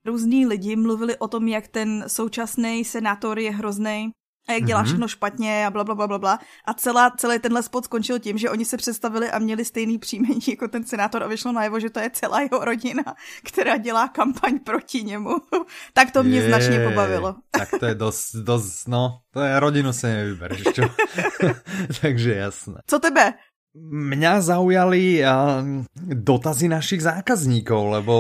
různí 0.06 0.46
lidi 0.46 0.76
mluvili 0.76 1.17
o 1.17 1.29
tom, 1.29 1.49
jak 1.49 1.69
ten 1.69 2.05
současný 2.06 2.84
senátor 2.84 3.39
je 3.39 3.51
hrozný, 3.53 4.10
a 4.49 4.53
jak 4.53 4.65
dělá 4.65 4.82
mm-hmm. 4.82 4.87
všechno 4.87 5.08
špatně 5.08 5.67
a 5.67 5.70
bla, 5.70 5.84
bla, 5.84 5.94
bla, 5.94 6.06
bla, 6.06 6.19
bla. 6.19 6.39
A 6.65 6.75
celá, 6.75 7.11
celý 7.11 7.39
tenhle 7.39 7.63
spot 7.63 7.84
skončil 7.84 8.19
tím, 8.19 8.39
že 8.39 8.51
oni 8.51 8.65
se 8.65 8.77
představili 8.77 9.31
a 9.31 9.39
měli 9.39 9.65
stejný 9.65 9.99
příjmení 9.99 10.41
jako 10.49 10.69
ten 10.69 10.84
senátor 10.84 11.22
a 11.22 11.27
vyšlo 11.27 11.53
najevo, 11.53 11.81
že 11.81 11.91
to 11.91 12.01
je 12.01 12.11
celá 12.11 12.41
jeho 12.41 12.65
rodina, 12.65 13.03
která 13.44 13.77
dělá 13.77 14.08
kampaň 14.08 14.58
proti 14.58 15.03
němu. 15.03 15.37
tak 15.93 16.11
to 16.11 16.22
mě 16.22 16.39
je, 16.39 16.49
značně 16.49 16.89
pobavilo. 16.89 17.34
tak 17.51 17.70
to 17.81 17.87
je 17.87 17.94
dost, 17.94 18.34
dost, 18.37 18.89
no, 18.89 19.19
to 19.32 19.41
je 19.41 19.61
rodinu 19.61 19.93
se 19.93 20.06
nevybereš, 20.06 20.63
čo? 20.63 20.82
Takže 22.01 22.34
jasné. 22.34 22.81
Co 22.87 22.99
tebe? 22.99 23.34
Mňa 23.72 24.44
zaujali 24.44 25.24
dotazy 25.96 26.69
našich 26.69 27.00
zákazníkov, 27.00 27.81
lebo 27.88 28.14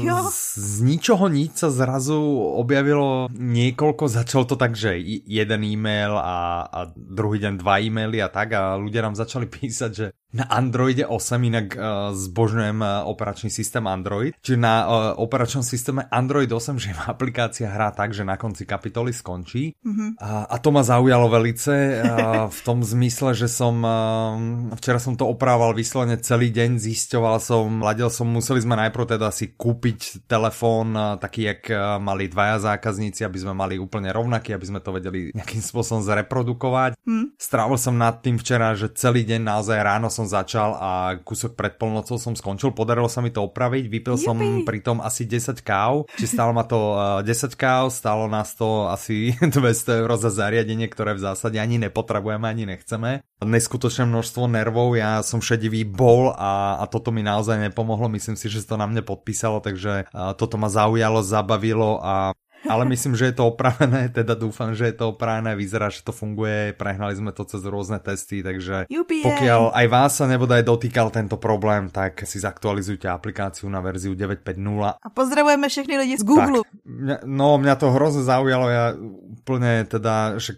jo. 0.00 0.32
z 0.32 0.80
ničoho 0.80 1.28
nič 1.28 1.60
sa 1.60 1.68
zrazu 1.68 2.16
objavilo 2.56 3.28
niekoľko, 3.28 4.08
začal 4.08 4.48
to 4.48 4.56
tak, 4.56 4.72
že 4.72 4.96
jeden 5.28 5.60
e-mail 5.60 6.16
a, 6.16 6.64
a 6.64 6.80
druhý 6.96 7.36
deň 7.36 7.60
dva 7.60 7.84
e-maily 7.84 8.24
a 8.24 8.32
tak 8.32 8.56
a 8.56 8.80
ľudia 8.80 9.04
nám 9.04 9.12
začali 9.12 9.44
písať, 9.60 9.90
že 9.92 10.06
na 10.34 10.50
Androide 10.50 11.06
8, 11.06 11.14
inak 11.46 11.66
uh, 11.78 12.10
zbožňujem 12.10 12.82
uh, 12.82 13.06
operačný 13.06 13.54
systém 13.54 13.86
Android. 13.86 14.34
Čiže 14.42 14.58
na 14.58 14.74
uh, 14.82 14.90
operačnom 15.22 15.62
systéme 15.62 16.10
Android 16.10 16.50
8, 16.50 16.74
že 16.82 16.90
aplikácia 17.06 17.70
hrá 17.70 17.94
tak, 17.94 18.10
že 18.10 18.26
na 18.26 18.34
konci 18.34 18.66
kapitoly 18.66 19.14
skončí. 19.14 19.78
Mm-hmm. 19.78 20.18
A, 20.18 20.50
a 20.50 20.56
to 20.58 20.74
ma 20.74 20.82
zaujalo 20.82 21.30
velice 21.30 22.02
uh, 22.02 22.50
v 22.50 22.58
tom 22.66 22.82
zmysle, 22.82 23.30
že 23.38 23.46
som 23.46 23.78
uh, 23.86 24.74
včera 24.74 24.98
som 24.98 25.14
to 25.14 25.22
oprával 25.30 25.70
vyslovene 25.70 26.18
celý 26.18 26.50
deň, 26.50 26.82
zisťoval 26.82 27.38
som, 27.38 27.78
ladil 27.78 28.10
som, 28.10 28.26
museli 28.26 28.58
sme 28.58 28.74
najprv 28.74 29.14
teda 29.14 29.30
si 29.30 29.54
kúpiť 29.54 30.26
telefón 30.26 30.98
uh, 30.98 31.14
taký, 31.14 31.46
jak 31.46 31.62
uh, 31.70 32.02
mali 32.02 32.26
dvaja 32.26 32.74
zákazníci, 32.74 33.22
aby 33.22 33.38
sme 33.38 33.54
mali 33.54 33.78
úplne 33.78 34.10
rovnaký, 34.10 34.50
aby 34.50 34.66
sme 34.66 34.82
to 34.82 34.90
vedeli 34.90 35.30
nejakým 35.30 35.62
spôsobom 35.62 36.02
zreprodukovať. 36.02 36.98
Mm. 37.06 37.38
Strávil 37.38 37.78
som 37.78 37.94
nad 37.94 38.18
tým 38.18 38.34
včera, 38.34 38.74
že 38.74 38.90
celý 38.98 39.22
deň 39.22 39.40
naozaj 39.46 39.78
ráno 39.78 40.10
som 40.10 40.23
som 40.24 40.40
začal 40.40 40.80
a 40.80 41.20
kúsok 41.20 41.52
pred 41.52 41.76
polnocou 41.76 42.16
som 42.16 42.32
skončil. 42.32 42.72
Podarilo 42.72 43.12
sa 43.12 43.20
mi 43.20 43.28
to 43.28 43.44
opraviť, 43.44 43.84
vypil 43.92 44.16
Jupi. 44.16 44.24
som 44.24 44.36
pritom 44.64 45.04
asi 45.04 45.28
10 45.28 45.60
káv, 45.60 46.08
či 46.16 46.24
stálo 46.24 46.56
ma 46.56 46.64
to 46.64 46.96
10 47.20 47.28
eh, 47.28 47.52
káv, 47.52 47.92
stálo 47.92 48.24
nás 48.24 48.56
to 48.56 48.88
asi 48.88 49.36
200 49.44 50.00
eur 50.00 50.10
za 50.16 50.32
zariadenie, 50.32 50.88
ktoré 50.88 51.12
v 51.12 51.28
zásade 51.28 51.60
ani 51.60 51.76
nepotrebujeme, 51.76 52.48
ani 52.48 52.64
nechceme. 52.64 53.20
Neskutočné 53.44 54.08
množstvo 54.08 54.48
nervov, 54.48 54.96
ja 54.96 55.20
som 55.20 55.44
šedivý 55.44 55.84
bol 55.84 56.32
a, 56.32 56.80
a 56.80 56.84
toto 56.88 57.12
mi 57.12 57.20
naozaj 57.20 57.60
nepomohlo, 57.60 58.08
myslím 58.16 58.40
si, 58.40 58.48
že 58.48 58.64
to 58.64 58.80
na 58.80 58.88
mne 58.88 59.04
podpísalo, 59.04 59.60
takže 59.60 60.08
uh, 60.08 60.32
toto 60.32 60.56
ma 60.56 60.72
zaujalo, 60.72 61.20
zabavilo 61.20 62.00
a 62.00 62.32
ale 62.64 62.88
myslím, 62.90 63.14
že 63.14 63.30
je 63.30 63.34
to 63.36 63.52
opravené, 63.52 64.08
teda 64.18 64.34
dúfam, 64.34 64.72
že 64.72 64.90
je 64.90 64.96
to 64.96 65.14
opravené, 65.16 65.54
vyzerá, 65.56 65.88
že 65.88 66.04
to 66.04 66.12
funguje, 66.12 66.72
prehnali 66.74 67.14
sme 67.16 67.30
to 67.30 67.44
cez 67.44 67.62
rôzne 67.64 68.00
testy, 68.00 68.40
takže 68.40 68.88
UPA. 68.88 69.24
pokiaľ 69.24 69.62
aj 69.72 69.86
vás 69.88 70.12
sa 70.18 70.24
nebude 70.28 70.56
aj 70.56 70.64
dotýkal 70.64 71.08
tento 71.12 71.36
problém, 71.36 71.92
tak 71.92 72.24
si 72.24 72.40
zaktualizujte 72.40 73.06
aplikáciu 73.08 73.68
na 73.68 73.84
verziu 73.84 74.16
9.5.0. 74.16 75.00
A 75.00 75.08
pozdravujeme 75.12 75.66
všechny 75.68 75.94
lidi 76.00 76.16
z 76.20 76.24
Google. 76.24 76.64
Tak, 76.64 76.84
mňa, 76.84 77.16
no, 77.28 77.56
mňa 77.60 77.74
to 77.76 77.86
hrozne 77.92 78.24
zaujalo, 78.24 78.66
ja 78.68 78.96
úplne 79.44 79.84
teda, 79.84 80.40
že 80.40 80.56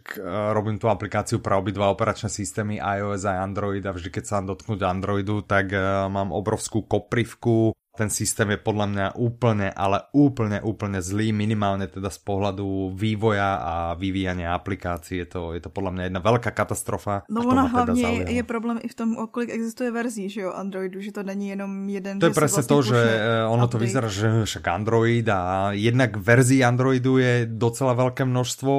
robím 0.55 0.79
tú 0.79 0.87
aplikáciu 0.87 1.43
pre 1.43 1.59
obidva 1.59 1.91
operačné 1.91 2.31
systémy 2.31 2.79
iOS 2.79 3.27
a 3.27 3.43
Android 3.43 3.83
a 3.83 3.91
vždy, 3.91 4.09
keď 4.15 4.25
sa 4.25 4.39
dotknúť 4.45 4.81
Androidu, 4.87 5.43
tak 5.43 5.75
uh, 5.75 6.07
mám 6.07 6.31
obrovskú 6.31 6.87
koprivku 6.87 7.75
ten 7.97 8.13
systém 8.13 8.53
je 8.53 8.61
podľa 8.61 8.87
mňa 8.87 9.07
úplne, 9.17 9.73
ale 9.73 10.05
úplne, 10.13 10.61
úplne 10.61 11.01
zlý, 11.01 11.33
minimálne 11.33 11.89
teda 11.89 12.13
z 12.13 12.21
pohľadu 12.21 12.93
vývoja 12.93 13.57
a 13.57 13.75
vyvíjania 13.97 14.53
aplikácií. 14.53 15.25
Je 15.25 15.29
to, 15.33 15.43
je 15.57 15.65
to 15.65 15.73
podľa 15.73 15.91
mňa 15.97 16.03
jedna 16.13 16.21
veľká 16.21 16.51
katastrofa. 16.53 17.25
No 17.33 17.41
ona 17.41 17.65
teda 17.65 17.73
hlavně 17.73 18.03
zaujalo. 18.03 18.31
je 18.31 18.43
problém 18.43 18.79
i 18.85 18.89
v 18.89 18.95
tom, 18.95 19.09
kolik 19.31 19.51
existuje 19.51 19.91
verzí, 19.91 20.29
že 20.29 20.41
jo, 20.41 20.53
Androidu, 20.53 21.01
že 21.01 21.13
to 21.13 21.23
není 21.23 21.49
jenom 21.49 21.89
jeden. 21.89 22.21
To 22.21 22.29
je 22.29 22.37
presne 22.37 22.63
vlastne 22.63 22.75
to, 22.77 22.79
že 22.83 23.01
eh, 23.01 23.47
ono 23.49 23.65
update. 23.65 23.73
to 23.73 23.79
vyzerá, 23.79 24.09
že 24.09 24.27
však 24.45 24.65
Android 24.69 25.27
a 25.33 25.73
jednak 25.73 26.17
verzí 26.21 26.61
Androidu 26.61 27.19
je 27.19 27.47
docela 27.49 27.97
veľké 27.97 28.29
množstvo, 28.29 28.73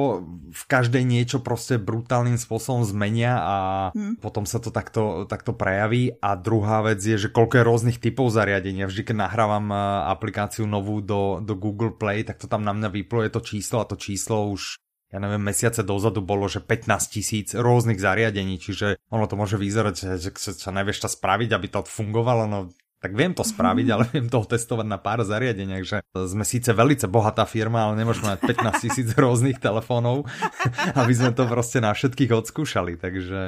v 0.52 0.64
každej 0.68 1.02
niečo 1.04 1.40
proste 1.40 1.80
brutálnym 1.80 2.36
spôsobom 2.36 2.84
zmenia 2.84 3.40
a 3.40 3.56
hmm. 3.96 4.20
potom 4.20 4.44
sa 4.44 4.60
to 4.60 4.68
takto, 4.68 5.24
takto 5.24 5.56
prejaví. 5.56 6.12
A 6.20 6.36
druhá 6.36 6.84
vec 6.84 7.00
je, 7.00 7.16
že 7.16 7.32
koľko 7.32 7.60
je 7.60 7.64
rôznych 7.64 7.98
typov 7.98 8.30
zariadenia. 8.30 8.86
Vždy, 8.86 9.02
keď 9.08 9.16
nahrávam 9.16 9.72
eh, 9.72 9.78
aplikáciu 10.12 10.68
novú 10.68 11.00
do, 11.00 11.40
do 11.40 11.56
Google 11.56 11.96
Play, 11.96 12.28
tak 12.28 12.36
to 12.36 12.44
tam 12.44 12.60
na 12.60 12.76
mňa 12.76 12.92
vypluje 12.92 13.32
to 13.32 13.40
číslo 13.40 13.80
a 13.80 13.88
to 13.88 13.96
číslo 13.96 14.52
už 14.52 14.76
ja 15.08 15.24
neviem, 15.24 15.40
mesiace 15.40 15.80
dozadu 15.80 16.20
bolo, 16.20 16.52
že 16.52 16.60
15 16.60 16.84
tisíc 17.08 17.56
rôznych 17.56 17.96
zariadení, 17.96 18.60
čiže 18.60 19.00
ono 19.08 19.24
to 19.24 19.40
môže 19.40 19.56
vyzerať, 19.56 20.20
že, 20.20 20.28
že 20.28 20.52
sa 20.52 20.68
nevieš 20.68 21.00
to 21.00 21.08
spraviť, 21.08 21.56
aby 21.56 21.66
to 21.72 21.80
fungovalo, 21.80 22.44
no 22.44 22.68
tak 22.98 23.14
viem 23.14 23.30
to 23.30 23.46
spraviť, 23.46 23.86
ale 23.94 24.04
viem 24.10 24.26
to 24.26 24.42
testovať 24.42 24.84
na 24.84 24.98
pár 24.98 25.22
zariadeniach, 25.22 25.84
že 25.86 26.04
sme 26.12 26.42
síce 26.42 26.74
velice 26.74 27.06
bohatá 27.06 27.46
firma, 27.46 27.88
ale 27.88 28.04
nemôžeme 28.04 28.34
mať 28.34 28.40
15 28.58 28.84
tisíc 28.84 29.08
rôznych 29.22 29.62
telefónov, 29.62 30.26
aby 31.00 31.12
sme 31.14 31.30
to 31.32 31.48
proste 31.48 31.80
na 31.80 31.94
všetkých 31.94 32.34
odskúšali, 32.34 33.00
takže, 33.00 33.40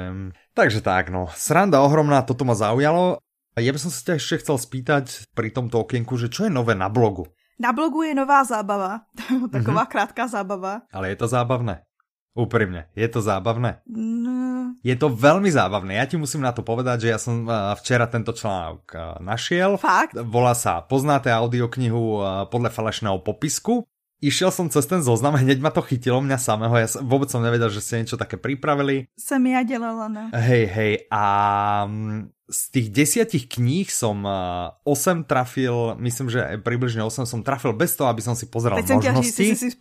takže 0.55 0.79
tak 0.81 1.13
no, 1.13 1.29
sranda 1.35 1.83
ohromná, 1.83 2.25
toto 2.25 2.41
ma 2.41 2.57
zaujalo 2.57 3.21
a 3.51 3.57
ja 3.59 3.75
by 3.75 3.79
som 3.79 3.91
sa 3.91 4.11
ťa 4.11 4.13
ešte 4.15 4.47
chcel 4.47 4.57
spýtať 4.57 5.05
pri 5.35 5.51
tomto 5.51 5.83
okienku, 5.83 6.15
že 6.15 6.31
čo 6.31 6.47
je 6.47 6.51
nové 6.51 6.71
na 6.71 6.87
blogu? 6.87 7.27
Na 7.59 7.75
blogu 7.75 8.07
je 8.07 8.15
nová 8.15 8.41
zábava, 8.47 9.05
taková 9.55 9.85
mm-hmm. 9.85 9.93
krátká 9.93 10.25
zábava. 10.25 10.87
Ale 10.89 11.11
je 11.11 11.17
to 11.19 11.27
zábavné? 11.27 11.83
Úprimne, 12.31 12.87
je 12.95 13.11
to 13.11 13.19
zábavné? 13.19 13.83
No. 13.91 14.71
Je 14.79 14.95
to 14.95 15.11
veľmi 15.11 15.51
zábavné. 15.51 15.99
Ja 15.99 16.07
ti 16.07 16.15
musím 16.15 16.47
na 16.47 16.55
to 16.55 16.63
povedať, 16.63 17.03
že 17.03 17.11
ja 17.11 17.19
som 17.19 17.43
včera 17.75 18.07
tento 18.07 18.31
článok 18.31 19.19
našiel. 19.19 19.75
Fakt? 19.75 20.15
Volá 20.15 20.55
sa 20.55 20.79
Poznáte 20.79 21.27
audioknihu 21.27 22.23
podľa 22.47 22.71
falešného 22.71 23.19
popisku. 23.19 23.83
Išiel 24.23 24.53
som 24.53 24.69
cez 24.69 24.85
ten 24.85 25.01
zoznam, 25.01 25.33
hneď 25.33 25.59
ma 25.59 25.73
to 25.73 25.81
chytilo 25.81 26.21
mňa 26.21 26.37
samého, 26.37 26.77
ja 26.77 26.85
som, 26.85 27.01
vôbec 27.01 27.25
som 27.33 27.41
nevedel, 27.41 27.73
že 27.73 27.81
ste 27.81 28.05
niečo 28.05 28.21
také 28.21 28.37
pripravili. 28.37 29.09
Som 29.17 29.41
ja 29.49 29.65
delala, 29.65 30.05
no. 30.05 30.29
Hej, 30.29 30.69
hej, 30.69 30.93
a 31.09 31.25
z 32.51 32.61
tých 32.75 32.87
desiatich 32.91 33.47
kníh 33.47 33.87
som 33.87 34.27
8 34.27 35.23
trafil, 35.23 35.95
myslím, 36.03 36.27
že 36.27 36.59
približne 36.59 36.99
8 37.01 37.23
som 37.23 37.39
trafil 37.41 37.71
bez 37.71 37.95
toho, 37.95 38.11
aby 38.11 38.19
som 38.19 38.35
si 38.35 38.51
pozeral 38.51 38.83
Teď 38.83 38.99
možnosti. 38.99 39.31
si, 39.31 39.55
si, 39.55 39.71
si 39.71 39.79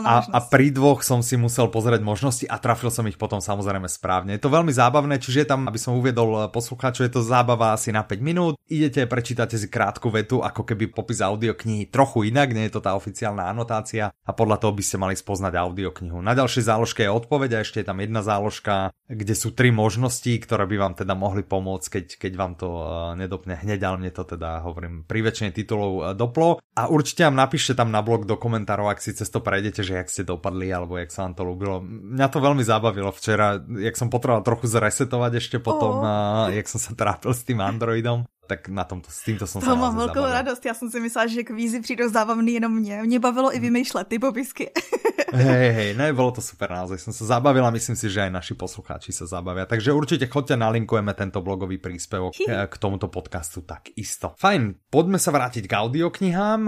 na 0.00 0.08
a, 0.08 0.14
a 0.24 0.38
pri 0.40 0.72
dvoch 0.72 1.04
som 1.04 1.20
si 1.20 1.36
musel 1.36 1.68
pozerať 1.68 2.00
možnosti 2.00 2.48
a 2.48 2.56
trafil 2.56 2.88
som 2.88 3.04
ich 3.04 3.20
potom 3.20 3.44
samozrejme 3.44 3.84
správne. 3.86 4.34
Je 4.34 4.42
to 4.42 4.48
veľmi 4.48 4.72
zábavné, 4.72 5.20
čiže 5.20 5.44
je 5.44 5.48
tam, 5.52 5.68
aby 5.68 5.76
som 5.76 5.94
uviedol 6.00 6.48
poslucháčov, 6.48 7.04
je 7.04 7.12
to 7.12 7.22
zábava 7.22 7.76
asi 7.76 7.92
na 7.92 8.00
5 8.00 8.18
minút. 8.24 8.56
Idete, 8.72 9.04
prečítate 9.04 9.60
si 9.60 9.68
krátku 9.68 10.08
vetu, 10.08 10.40
ako 10.40 10.64
keby 10.64 10.88
popis 10.88 11.20
audioknihy 11.20 11.92
trochu 11.92 12.32
inak, 12.32 12.56
nie 12.56 12.72
je 12.72 12.80
to 12.80 12.84
tá 12.84 12.96
oficiálna 12.96 13.44
anotácia 13.52 14.08
a 14.08 14.30
podľa 14.32 14.56
toho 14.64 14.72
by 14.72 14.82
ste 14.82 14.96
mali 14.96 15.12
spoznať 15.12 15.52
audioknihu. 15.52 16.24
Na 16.24 16.32
ďalšej 16.32 16.64
záložke 16.64 17.04
je 17.04 17.12
odpoveď 17.12 17.60
a 17.60 17.62
ešte 17.62 17.84
je 17.84 17.86
tam 17.92 18.00
jedna 18.00 18.24
záložka, 18.24 18.96
kde 19.08 19.34
sú 19.36 19.52
tri 19.52 19.68
možnosti, 19.68 20.32
ktoré 20.40 20.64
by 20.64 20.76
vám 20.80 20.94
teda 20.96 21.12
mohli 21.12 21.44
pomôcť, 21.44 21.97
keď, 21.98 22.06
keď 22.14 22.32
vám 22.38 22.54
to 22.54 22.68
uh, 22.70 23.18
nedopne 23.18 23.58
hneď, 23.58 23.80
ale 23.82 23.96
mne 23.98 24.12
to 24.14 24.22
teda, 24.22 24.62
hovorím, 24.62 25.02
pri 25.02 25.26
väčšine 25.26 25.50
titulov 25.50 25.92
uh, 25.98 26.04
doplo. 26.14 26.62
A 26.78 26.86
určite 26.86 27.26
vám 27.26 27.34
napíšte 27.34 27.74
tam 27.74 27.90
na 27.90 27.98
blog 28.06 28.22
do 28.22 28.38
komentárov, 28.38 28.86
ak 28.86 29.02
si 29.02 29.10
cez 29.10 29.26
to 29.26 29.42
prejdete, 29.42 29.82
že 29.82 29.98
jak 29.98 30.06
ste 30.06 30.22
dopadli, 30.22 30.70
alebo 30.70 30.94
jak 30.94 31.10
sa 31.10 31.26
vám 31.26 31.34
to 31.34 31.42
ľúbilo. 31.42 31.82
Mňa 31.82 32.26
to 32.30 32.38
veľmi 32.38 32.62
zabavilo 32.62 33.10
včera, 33.10 33.58
jak 33.58 33.98
som 33.98 34.06
potreboval 34.06 34.46
trochu 34.46 34.70
zresetovať 34.70 35.32
ešte 35.42 35.56
potom, 35.58 35.98
oh. 35.98 36.46
jak 36.54 36.70
som 36.70 36.78
sa 36.78 36.94
trápil 36.94 37.34
s 37.34 37.42
tým 37.42 37.58
Androidom 37.58 38.28
tak 38.48 38.72
na 38.72 38.88
tomto, 38.88 39.12
s 39.12 39.20
týmto 39.28 39.44
som 39.44 39.60
to 39.60 39.68
sa 39.68 39.76
mám 39.76 39.92
veľkou 39.92 40.24
radost, 40.24 40.64
já 40.64 40.72
jsem 40.74 40.88
si 40.88 41.00
myslela, 41.00 41.26
že 41.28 41.44
kvízy 41.44 41.80
přijdou 41.80 42.08
zábavný 42.08 42.52
jenom 42.52 42.72
mě. 42.72 43.02
Mě 43.02 43.20
bavilo 43.20 43.54
i 43.54 43.60
vymýšlet 43.60 44.08
ty 44.08 44.18
popisky. 44.18 44.70
hej, 45.32 45.70
hej, 45.72 45.90
ne, 45.94 46.12
bolo 46.12 46.32
to 46.32 46.40
super 46.40 46.72
naozaj, 46.72 46.96
som 46.96 47.12
sa 47.12 47.36
zabavila, 47.36 47.68
myslím 47.74 47.96
si, 47.96 48.08
že 48.08 48.24
aj 48.24 48.32
naši 48.32 48.54
poslucháči 48.56 49.12
sa 49.12 49.28
zabavia. 49.28 49.68
Takže 49.68 49.92
určite 49.92 50.24
chodte, 50.24 50.56
nalinkujeme 50.56 51.12
tento 51.12 51.44
blogový 51.44 51.76
príspevok. 51.76 52.32
Eh, 52.48 52.64
k 52.64 52.74
tomuto 52.80 53.12
podcastu 53.12 53.60
tak 53.60 53.92
isto. 53.98 54.32
Fajn, 54.40 54.88
poďme 54.88 55.20
sa 55.20 55.28
vrátiť 55.34 55.68
k 55.68 55.72
audioknihám. 55.76 56.60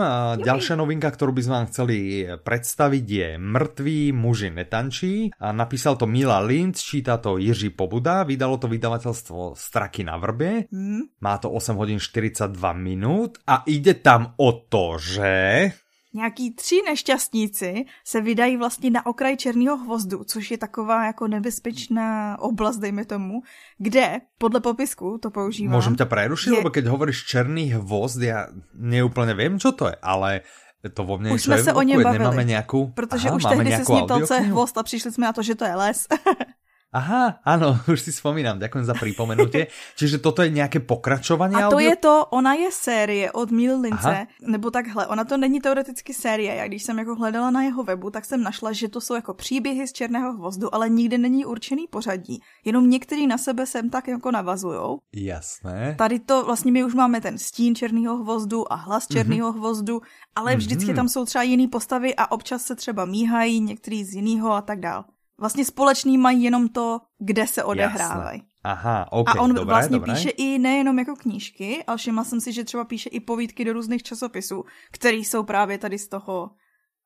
Ďalšia 0.45 0.77
novinka, 0.77 1.09
ktorú 1.09 1.33
by 1.33 1.43
sme 1.43 1.55
vám 1.57 1.69
chceli 1.73 1.97
predstaviť 2.29 3.07
je 3.07 3.29
Mrtví 3.41 4.13
muži 4.13 4.53
netančí. 4.53 5.33
Napísal 5.41 5.97
to 5.97 6.05
Mila 6.05 6.43
Lind, 6.45 6.77
číta 6.77 7.17
to 7.17 7.41
Jiří 7.41 7.73
Pobuda, 7.73 8.27
vydalo 8.29 8.61
to 8.61 8.69
vydavateľstvo 8.69 9.57
Straky 9.57 10.05
na 10.05 10.21
vrbe. 10.21 10.69
Hmm. 10.69 11.09
Má 11.23 11.39
to 11.41 11.49
8 11.49 11.70
hodín 11.77 12.01
42 12.01 12.73
minút 12.73 13.39
a 13.47 13.63
ide 13.67 13.95
tam 13.95 14.35
o 14.37 14.53
to, 14.53 14.97
že 15.01 15.71
nějaký 16.15 16.55
tři 16.55 16.83
nešťastníci 16.87 17.85
se 18.05 18.21
vydají 18.21 18.57
vlastně 18.57 18.91
na 18.91 19.07
okraj 19.07 19.37
černého 19.37 19.77
hvozdu, 19.77 20.25
což 20.25 20.51
je 20.51 20.59
taková 20.59 21.07
jako 21.07 21.29
nebezpečná 21.29 22.39
oblast, 22.41 22.77
dejme 22.77 23.05
tomu, 23.05 23.43
kde 23.79 24.21
podle 24.39 24.61
popisku 24.61 25.19
to 25.23 25.31
používám. 25.31 25.75
Můžem 25.75 25.97
tě 25.97 26.05
prerušit, 26.05 26.51
je... 26.51 26.57
lebo 26.57 26.71
keď 26.71 26.87
hovoríš 26.87 27.25
černý 27.25 27.73
hvozd, 27.73 28.23
já 28.23 28.47
neúplně 28.75 29.35
vím, 29.35 29.61
co 29.61 29.73
to 29.73 29.87
je, 29.87 29.97
ale 30.03 30.41
to 30.95 31.05
vo 31.05 31.19
mne 31.19 31.37
Už 31.37 31.43
jsme 31.43 31.61
se 31.61 31.73
o 31.73 31.83
něm 31.83 32.03
bavili, 32.03 32.25
Nemáme 32.25 32.45
nějakou... 32.45 32.87
Protože 32.87 33.29
Aha, 33.29 33.37
už 33.37 33.45
tehdy 33.45 33.73
se 33.73 33.85
snětal, 33.85 34.27
co 34.27 34.35
je 34.35 34.41
hvozd 34.41 34.79
a 34.79 34.83
přišli 34.83 35.13
jsme 35.13 35.27
na 35.27 35.33
to, 35.33 35.43
že 35.43 35.55
to 35.55 35.65
je 35.65 35.75
les. 35.75 36.07
Aha, 36.91 37.39
áno, 37.47 37.79
už 37.95 38.03
si 38.03 38.11
spomínam, 38.11 38.59
ďakujem 38.59 38.83
za 38.83 38.99
pripomenutie. 38.99 39.71
Čiže 39.99 40.19
toto 40.19 40.43
je 40.43 40.51
nejaké 40.51 40.83
pokračovanie? 40.83 41.55
A 41.55 41.71
to 41.71 41.79
audio? 41.79 41.87
je 41.87 41.97
to, 42.03 42.15
ona 42.35 42.59
je 42.59 42.71
série 42.75 43.31
od 43.31 43.55
Lince, 43.55 44.27
nebo 44.43 44.71
takhle, 44.71 45.07
ona 45.07 45.25
to 45.25 45.37
není 45.37 45.61
teoreticky 45.61 46.15
série. 46.15 46.55
Já 46.55 46.67
když 46.67 46.83
jsem 46.83 46.99
jako 46.99 47.15
hledala 47.15 47.51
na 47.51 47.63
jeho 47.63 47.83
webu, 47.83 48.11
tak 48.11 48.25
jsem 48.25 48.43
našla, 48.43 48.73
že 48.73 48.89
to 48.89 49.01
jsou 49.01 49.15
jako 49.15 49.35
příběhy 49.35 49.87
z 49.87 49.93
Černého 49.93 50.33
hvozdu, 50.33 50.75
ale 50.75 50.89
nikde 50.89 51.19
není 51.19 51.47
určený 51.47 51.87
pořadí. 51.87 52.43
Jenom 52.65 52.91
některý 52.91 53.27
na 53.27 53.39
sebe 53.39 53.67
sem 53.67 53.91
tak 53.91 54.09
jako 54.09 54.31
navazujou. 54.31 54.99
Jasné. 55.15 55.95
Tady 55.99 56.19
to 56.19 56.45
vlastně 56.45 56.73
my 56.73 56.85
už 56.85 56.95
máme 56.95 57.21
ten 57.21 57.39
stín 57.39 57.75
Černého 57.75 58.17
hvozdu 58.17 58.73
a 58.73 58.77
hlas 58.77 59.09
mhm. 59.09 59.17
Černého 59.19 59.53
mm-hmm. 59.53 59.59
hvozdu, 59.59 60.01
ale 60.35 60.57
vždycky 60.57 60.91
mm-hmm. 60.91 60.97
tam 60.97 61.09
jsou 61.09 61.25
třeba 61.25 61.43
jiný 61.43 61.69
postavy 61.69 62.15
a 62.17 62.31
občas 62.31 62.63
se 62.63 62.75
třeba 62.75 63.05
míhají 63.05 63.61
některý 63.61 64.05
z 64.05 64.15
jiného 64.15 64.53
a 64.53 64.63
tak 64.63 64.81
dál. 64.81 65.05
Vlastně 65.41 65.65
společný 65.65 66.19
mají 66.19 66.43
jenom 66.43 66.69
to, 66.69 67.01
kde 67.19 67.47
se 67.47 67.65
odehrávají. 67.65 68.43
Aha, 68.65 69.13
okay, 69.13 69.35
A 69.39 69.43
on 69.43 69.55
dobré, 69.55 69.65
vlastně 69.65 69.99
dobré. 69.99 70.15
píše 70.15 70.31
i 70.31 70.59
nejenom 70.59 70.99
jako 70.99 71.17
knížky, 71.17 71.85
ale 71.87 71.97
všimla 71.97 72.25
jsem 72.25 72.41
si, 72.41 72.53
že 72.53 72.65
třeba 72.65 72.85
píše 72.85 73.09
i 73.09 73.21
povídky 73.21 73.65
do 73.65 73.73
různých 73.73 74.03
časopisů, 74.03 74.65
které 74.91 75.17
jsou 75.17 75.43
právě 75.43 75.79
tady 75.79 75.99
z 75.99 76.09
toho 76.09 76.51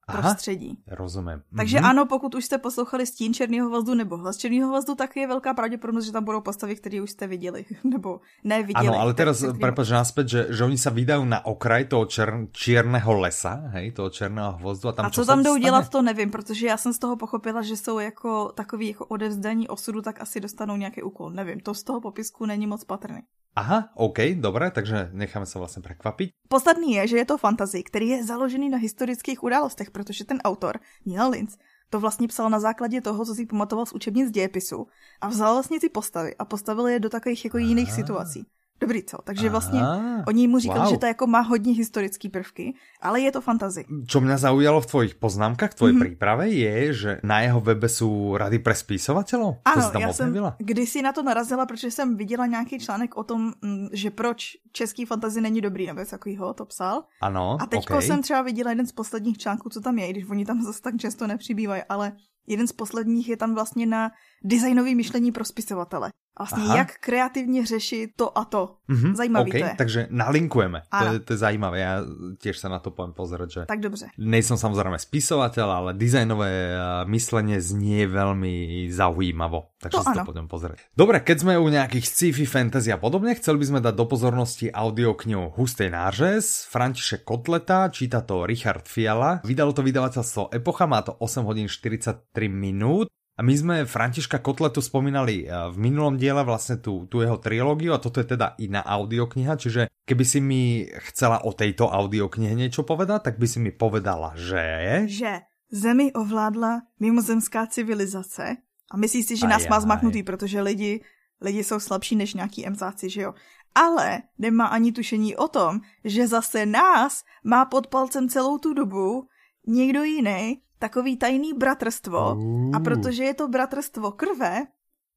prostředí. 0.07 0.79
Aha, 0.87 0.97
rozumím. 0.97 1.43
Takže 1.57 1.79
mm-hmm. 1.79 1.91
ano, 1.91 2.07
pokud 2.07 2.35
už 2.35 2.45
jste 2.45 2.59
poslouchali 2.59 3.07
Stín 3.07 3.35
černého 3.35 3.69
hvozdu 3.69 3.95
nebo 3.95 4.17
Hlas 4.17 4.37
černého 4.37 4.69
hvozdu, 4.69 4.95
tak 4.95 5.17
je 5.17 5.27
velká 5.27 5.55
pravděpodobnost, 5.55 6.05
že 6.05 6.13
tam 6.13 6.25
budou 6.25 6.41
postavy, 6.41 6.77
které 6.77 7.03
už 7.03 7.11
jste 7.11 7.27
viděli, 7.27 7.65
nebo 7.85 8.21
neviděli. 8.45 8.89
Ano, 8.89 9.01
ale 9.01 9.15
teraz 9.15 9.39
který... 9.39 9.59
prepač 9.59 9.89
naspäť, 9.91 10.27
že, 10.29 10.41
že 10.51 10.65
oni 10.65 10.79
sa 10.79 10.91
vydajú 10.91 11.25
na 11.25 11.41
okraj 11.47 11.89
toho 11.89 12.05
čer, 12.07 12.51
čierneho 12.53 13.13
lesa, 13.21 13.71
hej, 13.77 13.93
toho 13.93 14.11
černého 14.11 14.61
hvozdu. 14.61 14.89
A, 14.89 14.93
tam 14.93 15.07
a 15.07 15.11
co 15.11 15.25
tam 15.25 15.43
jdou 15.43 15.57
dělat, 15.57 15.89
to 15.89 16.03
nevím, 16.03 16.31
protože 16.31 16.67
já 16.67 16.77
jsem 16.77 16.93
z 16.93 16.99
toho 16.99 17.17
pochopila, 17.17 17.63
že 17.63 17.77
jsou 17.77 17.99
jako 17.99 18.53
takový 18.55 18.89
jako 18.89 19.07
odevzdaní 19.07 19.69
osudu, 19.69 20.03
tak 20.03 20.21
asi 20.21 20.41
dostanou 20.41 20.77
nějaký 20.77 21.03
úkol. 21.03 21.31
Nevím, 21.31 21.61
to 21.61 21.75
z 21.75 21.83
toho 21.83 22.01
popisku 22.01 22.47
není 22.47 22.67
moc 22.67 22.85
patrný. 22.85 23.21
Aha, 23.57 23.89
OK, 23.95 24.19
dobré, 24.35 24.71
takže 24.71 25.11
necháme 25.13 25.47
se 25.47 25.59
vlastně 25.59 25.83
překvapit. 25.83 26.31
Podstatný 26.49 26.93
je, 26.93 27.07
že 27.07 27.17
je 27.17 27.25
to 27.25 27.39
fantasy, 27.39 27.83
který 27.83 28.09
je 28.09 28.25
založený 28.25 28.69
na 28.69 28.79
historických 28.79 29.43
událostech, 29.43 29.91
protože 29.95 30.25
ten 30.25 30.39
autor, 30.45 30.81
Neil 31.07 31.31
Linz, 31.31 31.57
to 31.91 32.01
vlastně 32.01 32.29
psal 32.29 32.51
na 32.51 32.61
základě 32.61 33.01
toho, 33.01 33.25
co 33.25 33.35
si 33.35 33.47
pamatoval 33.47 33.87
z 33.87 33.93
učebnic 33.93 34.31
dějepisu 34.31 34.87
a 35.21 35.29
vzal 35.29 35.55
vlastně 35.55 35.81
ty 35.81 35.89
postavy 35.89 36.37
a 36.37 36.45
postavil 36.45 36.87
je 36.87 37.01
do 37.01 37.09
takových 37.09 37.45
jako 37.45 37.59
jiných 37.59 37.93
situací. 37.93 38.47
Dobrý, 38.81 39.03
co? 39.03 39.19
Takže 39.25 39.49
vlastně 39.49 39.81
Aha, 39.81 40.25
oni 40.27 40.49
mu 40.49 40.59
říkali, 40.59 40.81
wow. 40.81 40.91
že 40.91 40.99
to 40.99 41.07
jako 41.07 41.27
má 41.27 41.41
hodně 41.41 41.73
historické 41.73 42.29
prvky, 42.29 42.75
ale 43.01 43.21
je 43.21 43.33
to 43.33 43.41
fantazy. 43.41 43.85
Čo 44.07 44.21
mňa 44.21 44.37
zaujalo 44.37 44.81
v 44.83 44.87
tvojich 44.87 45.15
poznámkach, 45.15 45.79
tvojej 45.79 45.95
mm-hmm. 45.95 46.05
príprave, 46.05 46.45
je, 46.51 46.77
že 46.93 47.11
na 47.23 47.41
jeho 47.41 47.61
webe 47.61 47.89
jsou 47.89 48.37
rady 48.37 48.59
pre 48.59 48.75
spisovateľov? 48.75 49.63
Ano, 49.65 49.91
to 49.91 49.99
já 49.99 50.13
jsem 50.13 50.35
kdysi 50.59 51.03
na 51.03 51.13
to 51.13 51.23
narazila, 51.23 51.67
protože 51.67 51.91
jsem 51.91 52.17
viděla 52.17 52.47
nějaký 52.47 52.79
článek 52.79 53.17
o 53.17 53.25
tom, 53.25 53.53
mm, 53.63 53.89
že 53.93 54.11
proč 54.11 54.57
český 54.73 55.05
fantazy 55.05 55.41
není 55.41 55.61
dobrý, 55.61 55.87
nebo 55.87 56.05
takovýho 56.05 56.55
to 56.55 56.65
psal. 56.65 57.05
Ano, 57.21 57.57
A 57.61 57.67
teď 57.67 57.81
okay. 57.81 58.03
jsem 58.03 58.23
třeba 58.23 58.43
viděla 58.43 58.71
jeden 58.71 58.87
z 58.87 58.93
posledních 58.93 59.39
článků, 59.39 59.69
co 59.69 59.81
tam 59.81 59.99
je, 59.99 60.11
když 60.11 60.25
oni 60.31 60.45
tam 60.45 60.63
zase 60.63 60.83
tak 60.83 60.97
často 60.97 61.27
nepřibývají, 61.27 61.83
ale 61.89 62.13
jeden 62.47 62.67
z 62.67 62.73
posledních 62.73 63.29
je 63.29 63.37
tam 63.37 63.55
vlastně 63.55 63.87
na 63.87 64.11
designový 64.45 64.95
myšlení 64.95 65.33
pro 65.33 65.45
spisovatele. 65.45 66.11
Vlastně 66.39 66.65
Aha. 66.65 66.77
jak 66.77 66.99
kreativně 66.99 67.67
řešit 67.67 68.11
to 68.17 68.39
a 68.39 68.45
to. 68.45 68.77
Mm-hmm, 68.91 69.15
Zajímavý 69.15 69.51
okay, 69.51 69.61
to 69.61 69.67
je. 69.67 69.75
Takže 69.79 70.01
nalinkujeme. 70.11 70.83
To 70.99 71.05
je, 71.13 71.19
to 71.19 71.33
je 71.33 71.37
zajímavé. 71.37 71.79
Já 71.79 72.03
tiež 72.43 72.59
sa 72.59 72.69
na 72.69 72.83
to 72.83 72.91
poviem 72.91 73.15
pozerať, 73.15 73.49
že... 73.51 73.61
Tak 73.71 73.81
dobře. 73.81 74.07
Nejsem 74.19 74.59
samozrejme 74.59 74.99
spisovateľ, 74.99 75.69
ale 75.71 75.91
dizajnové 75.95 76.51
eh, 76.51 76.79
myslenie 77.07 77.63
znie 77.63 78.11
veľmi 78.11 78.87
zaujímavo. 78.91 79.79
Takže 79.79 79.95
to 79.95 80.03
si 80.03 80.11
ano. 80.11 80.21
to 80.21 80.29
poďme 80.29 80.49
pozrieť. 80.51 80.79
Dobre, 80.99 81.23
keď 81.23 81.37
sme 81.39 81.55
u 81.55 81.71
nejakých 81.71 82.05
sci-fi, 82.05 82.45
fantasy 82.45 82.91
a 82.91 82.99
podobne, 82.99 83.33
chceli 83.39 83.63
by 83.63 83.67
sme 83.71 83.81
dať 83.81 83.95
do 83.95 84.07
pozornosti 84.11 84.67
audioknihu 84.75 85.55
Hustej 85.55 85.95
nářez, 85.95 86.67
František 86.67 87.23
Kotleta, 87.23 87.89
číta 87.95 88.27
to 88.27 88.43
Richard 88.43 88.91
Fiala. 88.91 89.39
Vydalo 89.47 89.71
to 89.71 89.87
vydavateľstvo 89.87 90.51
Epocha, 90.51 90.91
má 90.91 91.01
to 91.07 91.15
8 91.15 91.47
hodín 91.47 91.71
43 91.71 92.11
minút. 92.51 93.07
A 93.35 93.43
my 93.43 93.51
sme 93.51 93.77
Františka 93.83 94.39
Kotletu 94.39 94.79
spomínali 94.79 95.43
eh, 95.43 95.51
v 95.71 95.77
minulom 95.79 96.15
diele 96.15 96.47
vlastne 96.47 96.79
tú, 96.79 97.11
tú 97.11 97.23
jeho 97.23 97.39
trilógiu 97.43 97.91
a 97.95 98.03
toto 98.03 98.23
je 98.23 98.31
teda 98.35 98.55
iná 98.63 98.87
audiokniha, 98.87 99.59
čiže 99.59 99.91
keby 100.07 100.25
si 100.27 100.39
mi 100.39 100.87
chcela 101.11 101.43
o 101.43 101.51
tejto 101.51 101.91
audioknihe 101.91 102.55
niečo 102.55 102.87
povedať, 102.87 103.31
tak 103.31 103.35
by 103.43 103.47
si 103.51 103.59
mi 103.59 103.75
povedala, 103.75 104.39
že... 104.39 104.63
Že 105.11 105.43
Zemi 105.75 106.15
ovládla 106.15 106.87
mimozemská 107.03 107.67
civilizace 107.67 108.63
a 108.91 108.95
myslí 108.97 109.23
si, 109.23 109.35
že 109.37 109.51
nás 109.51 109.67
má 109.67 109.81
zmaknutý, 109.81 110.23
protože 110.23 110.63
lidi, 110.63 111.03
lidi 111.41 111.65
jsou 111.65 111.81
slabší 111.81 112.17
než 112.17 112.35
nějaký 112.35 112.67
emzáci, 112.67 113.11
že 113.11 113.21
jo? 113.23 113.35
Ale 113.75 114.23
nemá 114.39 114.67
ani 114.67 114.93
tušení 114.93 115.37
o 115.37 115.49
tom, 115.49 115.81
že 116.05 116.29
zase 116.29 116.67
nás 116.67 117.25
má 117.45 117.65
pod 117.65 117.87
palcem 117.87 118.29
celou 118.29 118.59
tu 118.59 118.75
dobu 118.75 119.27
někdo 119.67 120.05
jiný, 120.05 120.63
takový 120.85 121.17
tajný 121.17 121.57
bratrstvo 121.57 122.37
a 122.75 122.81
protože 122.81 123.25
je 123.25 123.35
to 123.35 123.49
bratrstvo 123.49 124.13
krve, 124.13 124.69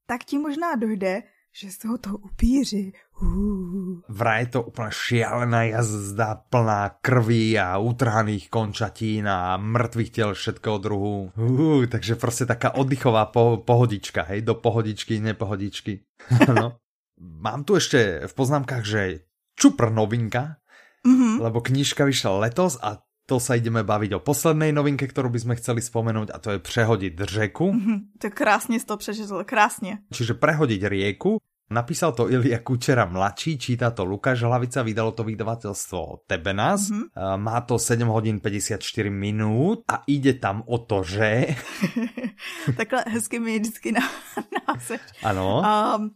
tak 0.07 0.23
ti 0.23 0.39
možná 0.39 0.75
dojde, 0.79 1.23
že 1.51 1.67
jsou 1.67 1.97
to 1.97 2.17
upíři. 2.17 2.91
Uh. 3.21 3.99
Vraj 4.07 4.41
je 4.41 4.47
to 4.47 4.63
úplně 4.63 4.87
šialená 4.91 5.63
jazda 5.63 6.35
plná 6.35 6.89
krví 7.01 7.59
a 7.59 7.77
utrhaných 7.77 8.49
končatín 8.49 9.27
a 9.27 9.57
mrtvých 9.57 10.09
těl 10.09 10.33
všetkého 10.33 10.77
druhu. 10.77 11.31
Uh, 11.35 11.85
takže 11.85 12.15
prostě 12.15 12.45
taká 12.45 12.75
oddychová 12.75 13.25
po 13.25 13.63
pohodička, 13.65 14.23
hej, 14.23 14.41
do 14.41 14.55
pohodičky, 14.55 15.19
nepohodičky. 15.19 15.99
no. 16.55 16.77
Mám 17.19 17.63
tu 17.63 17.75
ještě 17.75 18.21
v 18.27 18.33
poznámkách, 18.33 18.85
že 18.85 19.19
čupr 19.59 19.89
novinka, 19.91 20.55
mm-hmm. 21.07 21.41
lebo 21.41 21.61
knižka 21.61 22.05
vyšla 22.05 22.39
letos 22.39 22.79
a 22.81 23.06
to 23.27 23.43
sa 23.43 23.59
ideme 23.59 23.83
baviť 23.83 24.17
o 24.17 24.23
poslednej 24.23 24.71
novinke, 24.71 25.03
ktorú 25.03 25.27
by 25.27 25.39
sme 25.43 25.53
chceli 25.59 25.83
spomenúť 25.83 26.31
a 26.31 26.37
to 26.39 26.55
je 26.55 26.59
prehodiť 26.63 27.13
řeku. 27.19 27.67
Mm-hmm, 27.67 27.97
to 28.23 28.27
krásne 28.31 28.79
to 28.79 28.95
prečítal, 28.95 29.43
krásne. 29.43 30.01
Čiže 30.09 30.39
prehodiť 30.39 30.81
rieku. 30.87 31.43
Napísal 31.67 32.15
to 32.15 32.31
Ilia 32.31 32.63
Kučera 32.63 33.03
mladší, 33.03 33.59
číta 33.59 33.91
to 33.91 34.07
Lukáš 34.07 34.47
Hlavica, 34.47 34.87
vydalo 34.87 35.11
to 35.11 35.27
vydavateľstvo 35.27 36.23
Tebenas. 36.23 36.87
Mm-hmm. 36.87 37.43
Má 37.43 37.59
to 37.67 37.75
7 37.75 38.07
hodín 38.07 38.39
54 38.39 38.79
minút 39.11 39.83
a 39.91 39.99
ide 40.07 40.39
tam 40.39 40.63
o 40.63 40.79
to, 40.79 41.03
že... 41.03 41.59
Takhle 42.79 43.03
hezky 43.11 43.43
mi 43.43 43.59
vždycky 43.59 43.91
na, 43.91 44.07
název. 44.63 45.03
Ano. 45.27 45.59
Um, 45.59 46.15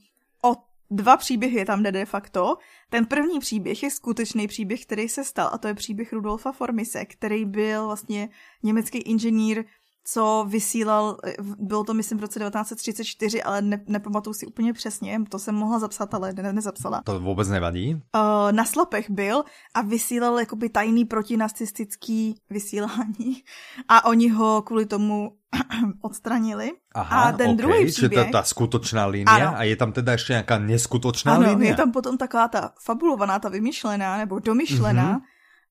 dva 0.91 1.17
příběhy 1.17 1.65
tam 1.65 1.83
jde 1.83 1.91
de 1.91 2.05
facto. 2.05 2.57
Ten 2.89 3.05
první 3.05 3.39
příběh 3.39 3.83
je 3.83 3.91
skutečný 3.91 4.47
příběh, 4.47 4.85
který 4.85 5.09
se 5.09 5.23
stal 5.23 5.49
a 5.53 5.57
to 5.57 5.67
je 5.67 5.73
příběh 5.73 6.13
Rudolfa 6.13 6.51
Formise, 6.51 7.05
který 7.05 7.45
byl 7.45 7.85
vlastně 7.85 8.29
německý 8.63 8.97
inženýr, 8.97 9.63
co 10.03 10.45
vysílal, 10.49 11.17
bylo 11.59 11.83
to 11.83 11.93
myslím 11.93 12.17
v 12.17 12.21
roce 12.21 12.39
1934, 12.39 13.43
ale 13.43 13.61
ne, 13.61 13.83
nepamatuju 13.87 14.33
si 14.33 14.45
úplně 14.45 14.73
přesně, 14.73 15.19
to 15.29 15.39
jsem 15.39 15.55
mohla 15.55 15.79
zapsat, 15.79 16.13
ale 16.13 16.33
ne, 16.33 16.53
nezapsala. 16.53 17.01
To 17.05 17.19
vůbec 17.19 17.49
nevadí. 17.49 17.93
Uh, 17.93 18.51
na 18.51 18.65
Slapech 18.65 19.09
byl 19.09 19.43
a 19.73 19.81
vysílal 19.81 20.39
jakoby 20.39 20.69
tajný 20.69 21.05
protinacistický 21.05 22.35
vysílání 22.49 23.43
a 23.87 24.05
oni 24.05 24.29
ho 24.29 24.61
kvůli 24.61 24.85
tomu 24.85 25.31
odstranili. 26.01 26.71
Aha, 26.95 27.21
a 27.21 27.31
ten 27.31 27.49
okay, 27.49 27.55
druhý 27.57 27.85
příběh... 27.85 28.11
Čiže 28.11 28.25
to 28.25 28.31
ta 28.31 28.43
skutočná 28.43 29.05
linie 29.05 29.47
a 29.47 29.63
je 29.63 29.75
tam 29.75 29.91
teda 29.91 30.11
ještě 30.11 30.33
nějaká 30.33 30.57
neskutočná 30.57 31.35
ano, 31.35 31.49
linie? 31.49 31.71
je 31.71 31.75
tam 31.75 31.91
potom 31.91 32.17
taková 32.17 32.47
ta 32.47 32.73
fabulovaná, 32.85 33.39
ta 33.39 33.49
vymyšlená 33.49 34.17
nebo 34.17 34.39
domyšlená 34.39 35.13
mm-hmm. 35.13 35.21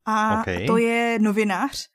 a 0.07 0.41
okay. 0.41 0.67
to 0.67 0.77
je 0.77 1.19
novinář, 1.21 1.87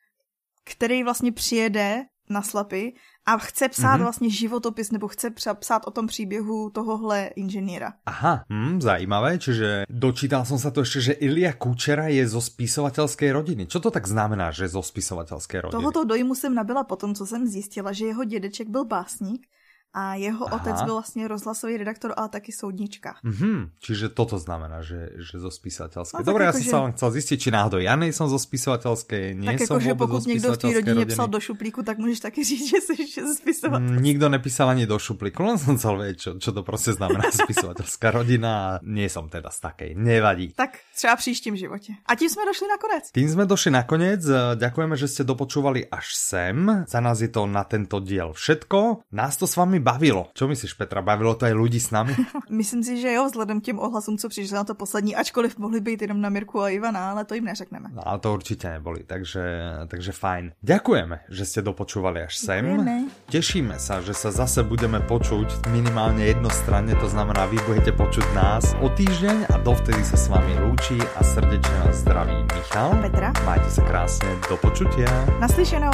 který 0.63 1.04
vlastně 1.04 1.32
přijede 1.32 2.06
na 2.30 2.42
slapy 2.42 2.94
a 3.26 3.38
chce 3.38 3.70
psát 3.70 3.98
mm-hmm. 3.98 4.04
vlastně 4.04 4.30
životopis 4.30 4.92
nebo 4.92 5.08
chce 5.08 5.30
psát 5.60 5.88
o 5.88 5.92
tom 5.92 6.08
příběhu 6.08 6.70
tohohle 6.70 7.26
inženýra. 7.36 7.94
Aha, 8.06 8.46
hm, 8.50 8.82
zajímavé, 8.82 9.38
čiže 9.38 9.90
dočítal 9.90 10.46
som 10.46 10.62
sa 10.62 10.70
to 10.70 10.86
ešte, 10.86 11.00
že 11.02 11.14
Ilia 11.18 11.54
Kučera 11.54 12.08
je 12.08 12.22
zo 12.28 12.38
spisovateľskej 12.42 13.30
rodiny. 13.34 13.64
Čo 13.66 13.82
to 13.82 13.90
tak 13.90 14.06
znamená, 14.06 14.54
že 14.54 14.70
zo 14.70 14.86
spisovateľskej 14.86 15.70
rodiny? 15.70 15.78
Tohoto 15.82 16.06
dojmu 16.06 16.36
jsem 16.36 16.54
nabila 16.54 16.84
potom, 16.84 17.16
co 17.16 17.26
jsem 17.26 17.48
zjistila, 17.48 17.92
že 17.92 18.06
jeho 18.06 18.24
dědeček 18.24 18.70
byl 18.70 18.86
básník 18.86 19.48
a 19.96 20.16
jeho 20.20 20.44
Aha. 20.48 20.56
otec 20.56 20.84
byl 20.84 20.94
vlastně 20.94 21.28
rozhlasový 21.28 21.78
redaktor, 21.78 22.14
ale 22.18 22.30
taky 22.30 22.52
soudnička. 22.52 23.16
Mhm, 23.24 23.80
čiže 23.80 24.12
toto 24.12 24.36
znamená, 24.36 24.84
že, 24.84 25.16
že 25.16 25.40
zo 25.40 25.48
spisovateľskej. 25.48 26.20
No, 26.20 26.28
Dobre, 26.28 26.44
ja 26.44 26.52
som 26.52 26.68
že... 26.68 26.72
sa 26.76 26.80
len 26.84 26.92
chcel 27.00 27.10
zistiť, 27.16 27.38
či 27.40 27.50
náhodou 27.56 27.80
ja 27.80 27.96
nejsem 27.96 28.28
zo 28.28 28.36
spisovateľskej, 28.36 29.40
nie 29.40 29.56
tak 29.56 29.64
som 29.64 29.80
jako, 29.80 29.88
vôbec 29.88 30.08
pokud 30.12 30.28
niekto 30.28 30.52
v 30.52 30.84
rodině 30.84 31.06
rodiny. 31.08 31.16
psal 31.16 31.28
do 31.32 31.40
šuplíku, 31.40 31.80
tak 31.84 31.98
můžeš 31.98 32.20
taky 32.20 32.44
říct, 32.50 32.70
že 32.70 32.78
jsi 32.82 32.94
zo 33.24 33.34
spisovateľskej. 33.40 33.96
Mm, 33.96 34.04
nikto 34.04 34.26
nepísal 34.30 34.68
ani 34.70 34.84
do 34.84 35.00
šuplíku, 35.00 35.40
len 35.44 35.58
som 35.58 35.80
chcel 35.80 35.96
vedieť, 35.96 36.18
čo, 36.20 36.32
čo 36.40 36.52
to 36.52 36.62
prostě 36.64 36.92
znamená 36.94 37.32
spisovateľská 37.46 38.12
rodina 38.12 38.52
a 38.52 38.70
nie 38.84 39.08
som 39.08 39.30
teda 39.32 39.48
z 39.50 39.60
takej, 39.60 39.90
nevadí. 39.96 40.52
Tak 40.56 40.80
třeba 40.96 41.16
příštím 41.16 41.56
životě. 41.56 41.94
A 42.06 42.16
tím 42.16 42.30
jsme 42.30 42.46
došli 42.46 42.68
na 42.68 42.78
konec. 42.78 43.04
Tým 43.12 43.30
jsme 43.30 43.46
došli 43.46 43.72
na 43.72 43.84
konec, 43.84 44.22
ďakujeme, 44.56 44.96
že 44.98 45.08
ste 45.08 45.24
dopočúvali 45.24 45.88
až 45.88 46.16
sem. 46.18 46.86
Za 46.90 47.00
nás 47.00 47.22
je 47.22 47.30
to 47.32 47.46
na 47.46 47.64
tento 47.64 48.00
diel 48.00 48.34
všetko. 48.34 49.08
Nás 49.12 49.38
to 49.38 49.48
s 49.48 49.56
vami 49.56 49.80
bavilo. 49.86 50.34
Čo 50.34 50.50
myslíš? 50.50 50.74
Petra? 50.74 51.06
Bavilo 51.06 51.38
to 51.38 51.45
aj 51.45 51.54
ľudí 51.54 51.78
s 51.78 51.93
nami? 51.93 52.17
Myslím 52.50 52.82
si, 52.82 52.98
že 52.98 53.13
jo, 53.13 53.30
vzhledem 53.30 53.62
těm 53.62 53.78
ohlasům, 53.80 54.17
co 54.17 54.30
přišli 54.30 54.56
na 54.56 54.63
to 54.63 54.74
poslední, 54.76 55.15
ačkoliv 55.15 55.58
mohli 55.58 55.82
být 55.82 56.02
jenom 56.02 56.21
na 56.21 56.30
Mirku 56.30 56.62
a 56.62 56.69
Ivana, 56.69 57.12
ale 57.12 57.26
to 57.26 57.38
jim 57.38 57.45
neřekneme. 57.45 57.89
No, 57.93 58.02
ale 58.08 58.19
to 58.19 58.34
určitě 58.34 58.69
neboli, 58.69 59.04
takže, 59.06 59.43
takže 59.88 60.12
fajn. 60.12 60.52
Ďakujeme, 60.63 61.30
že 61.30 61.43
ste 61.45 61.62
dopočúvali 61.62 62.26
až 62.26 62.34
sem. 62.41 62.65
Ďakujeme. 62.65 62.95
Tešíme 63.30 63.76
sa, 63.78 64.02
že 64.02 64.17
sa 64.17 64.32
zase 64.32 64.63
budeme 64.65 65.04
počuť 65.04 65.69
minimálne 65.69 66.26
jednostranne, 66.26 66.95
to 66.98 67.06
znamená, 67.12 67.45
vy 67.52 67.62
budete 67.69 67.93
počuť 67.93 68.26
nás 68.34 68.74
o 68.82 68.89
týždeň 68.89 69.54
a 69.54 69.56
dovtedy 69.62 70.02
sa 70.02 70.17
s 70.17 70.26
vami 70.32 70.58
lúči 70.65 70.98
a 70.98 71.21
srdečne 71.21 71.78
vás 71.86 72.02
zdraví 72.02 72.38
Michal. 72.56 72.95
Petra. 73.04 73.30
Majte 73.45 73.69
sa 73.69 73.84
krásne, 73.86 74.32
do 74.50 74.56
počutia. 74.58 75.10
Naslyšenou. 75.38 75.93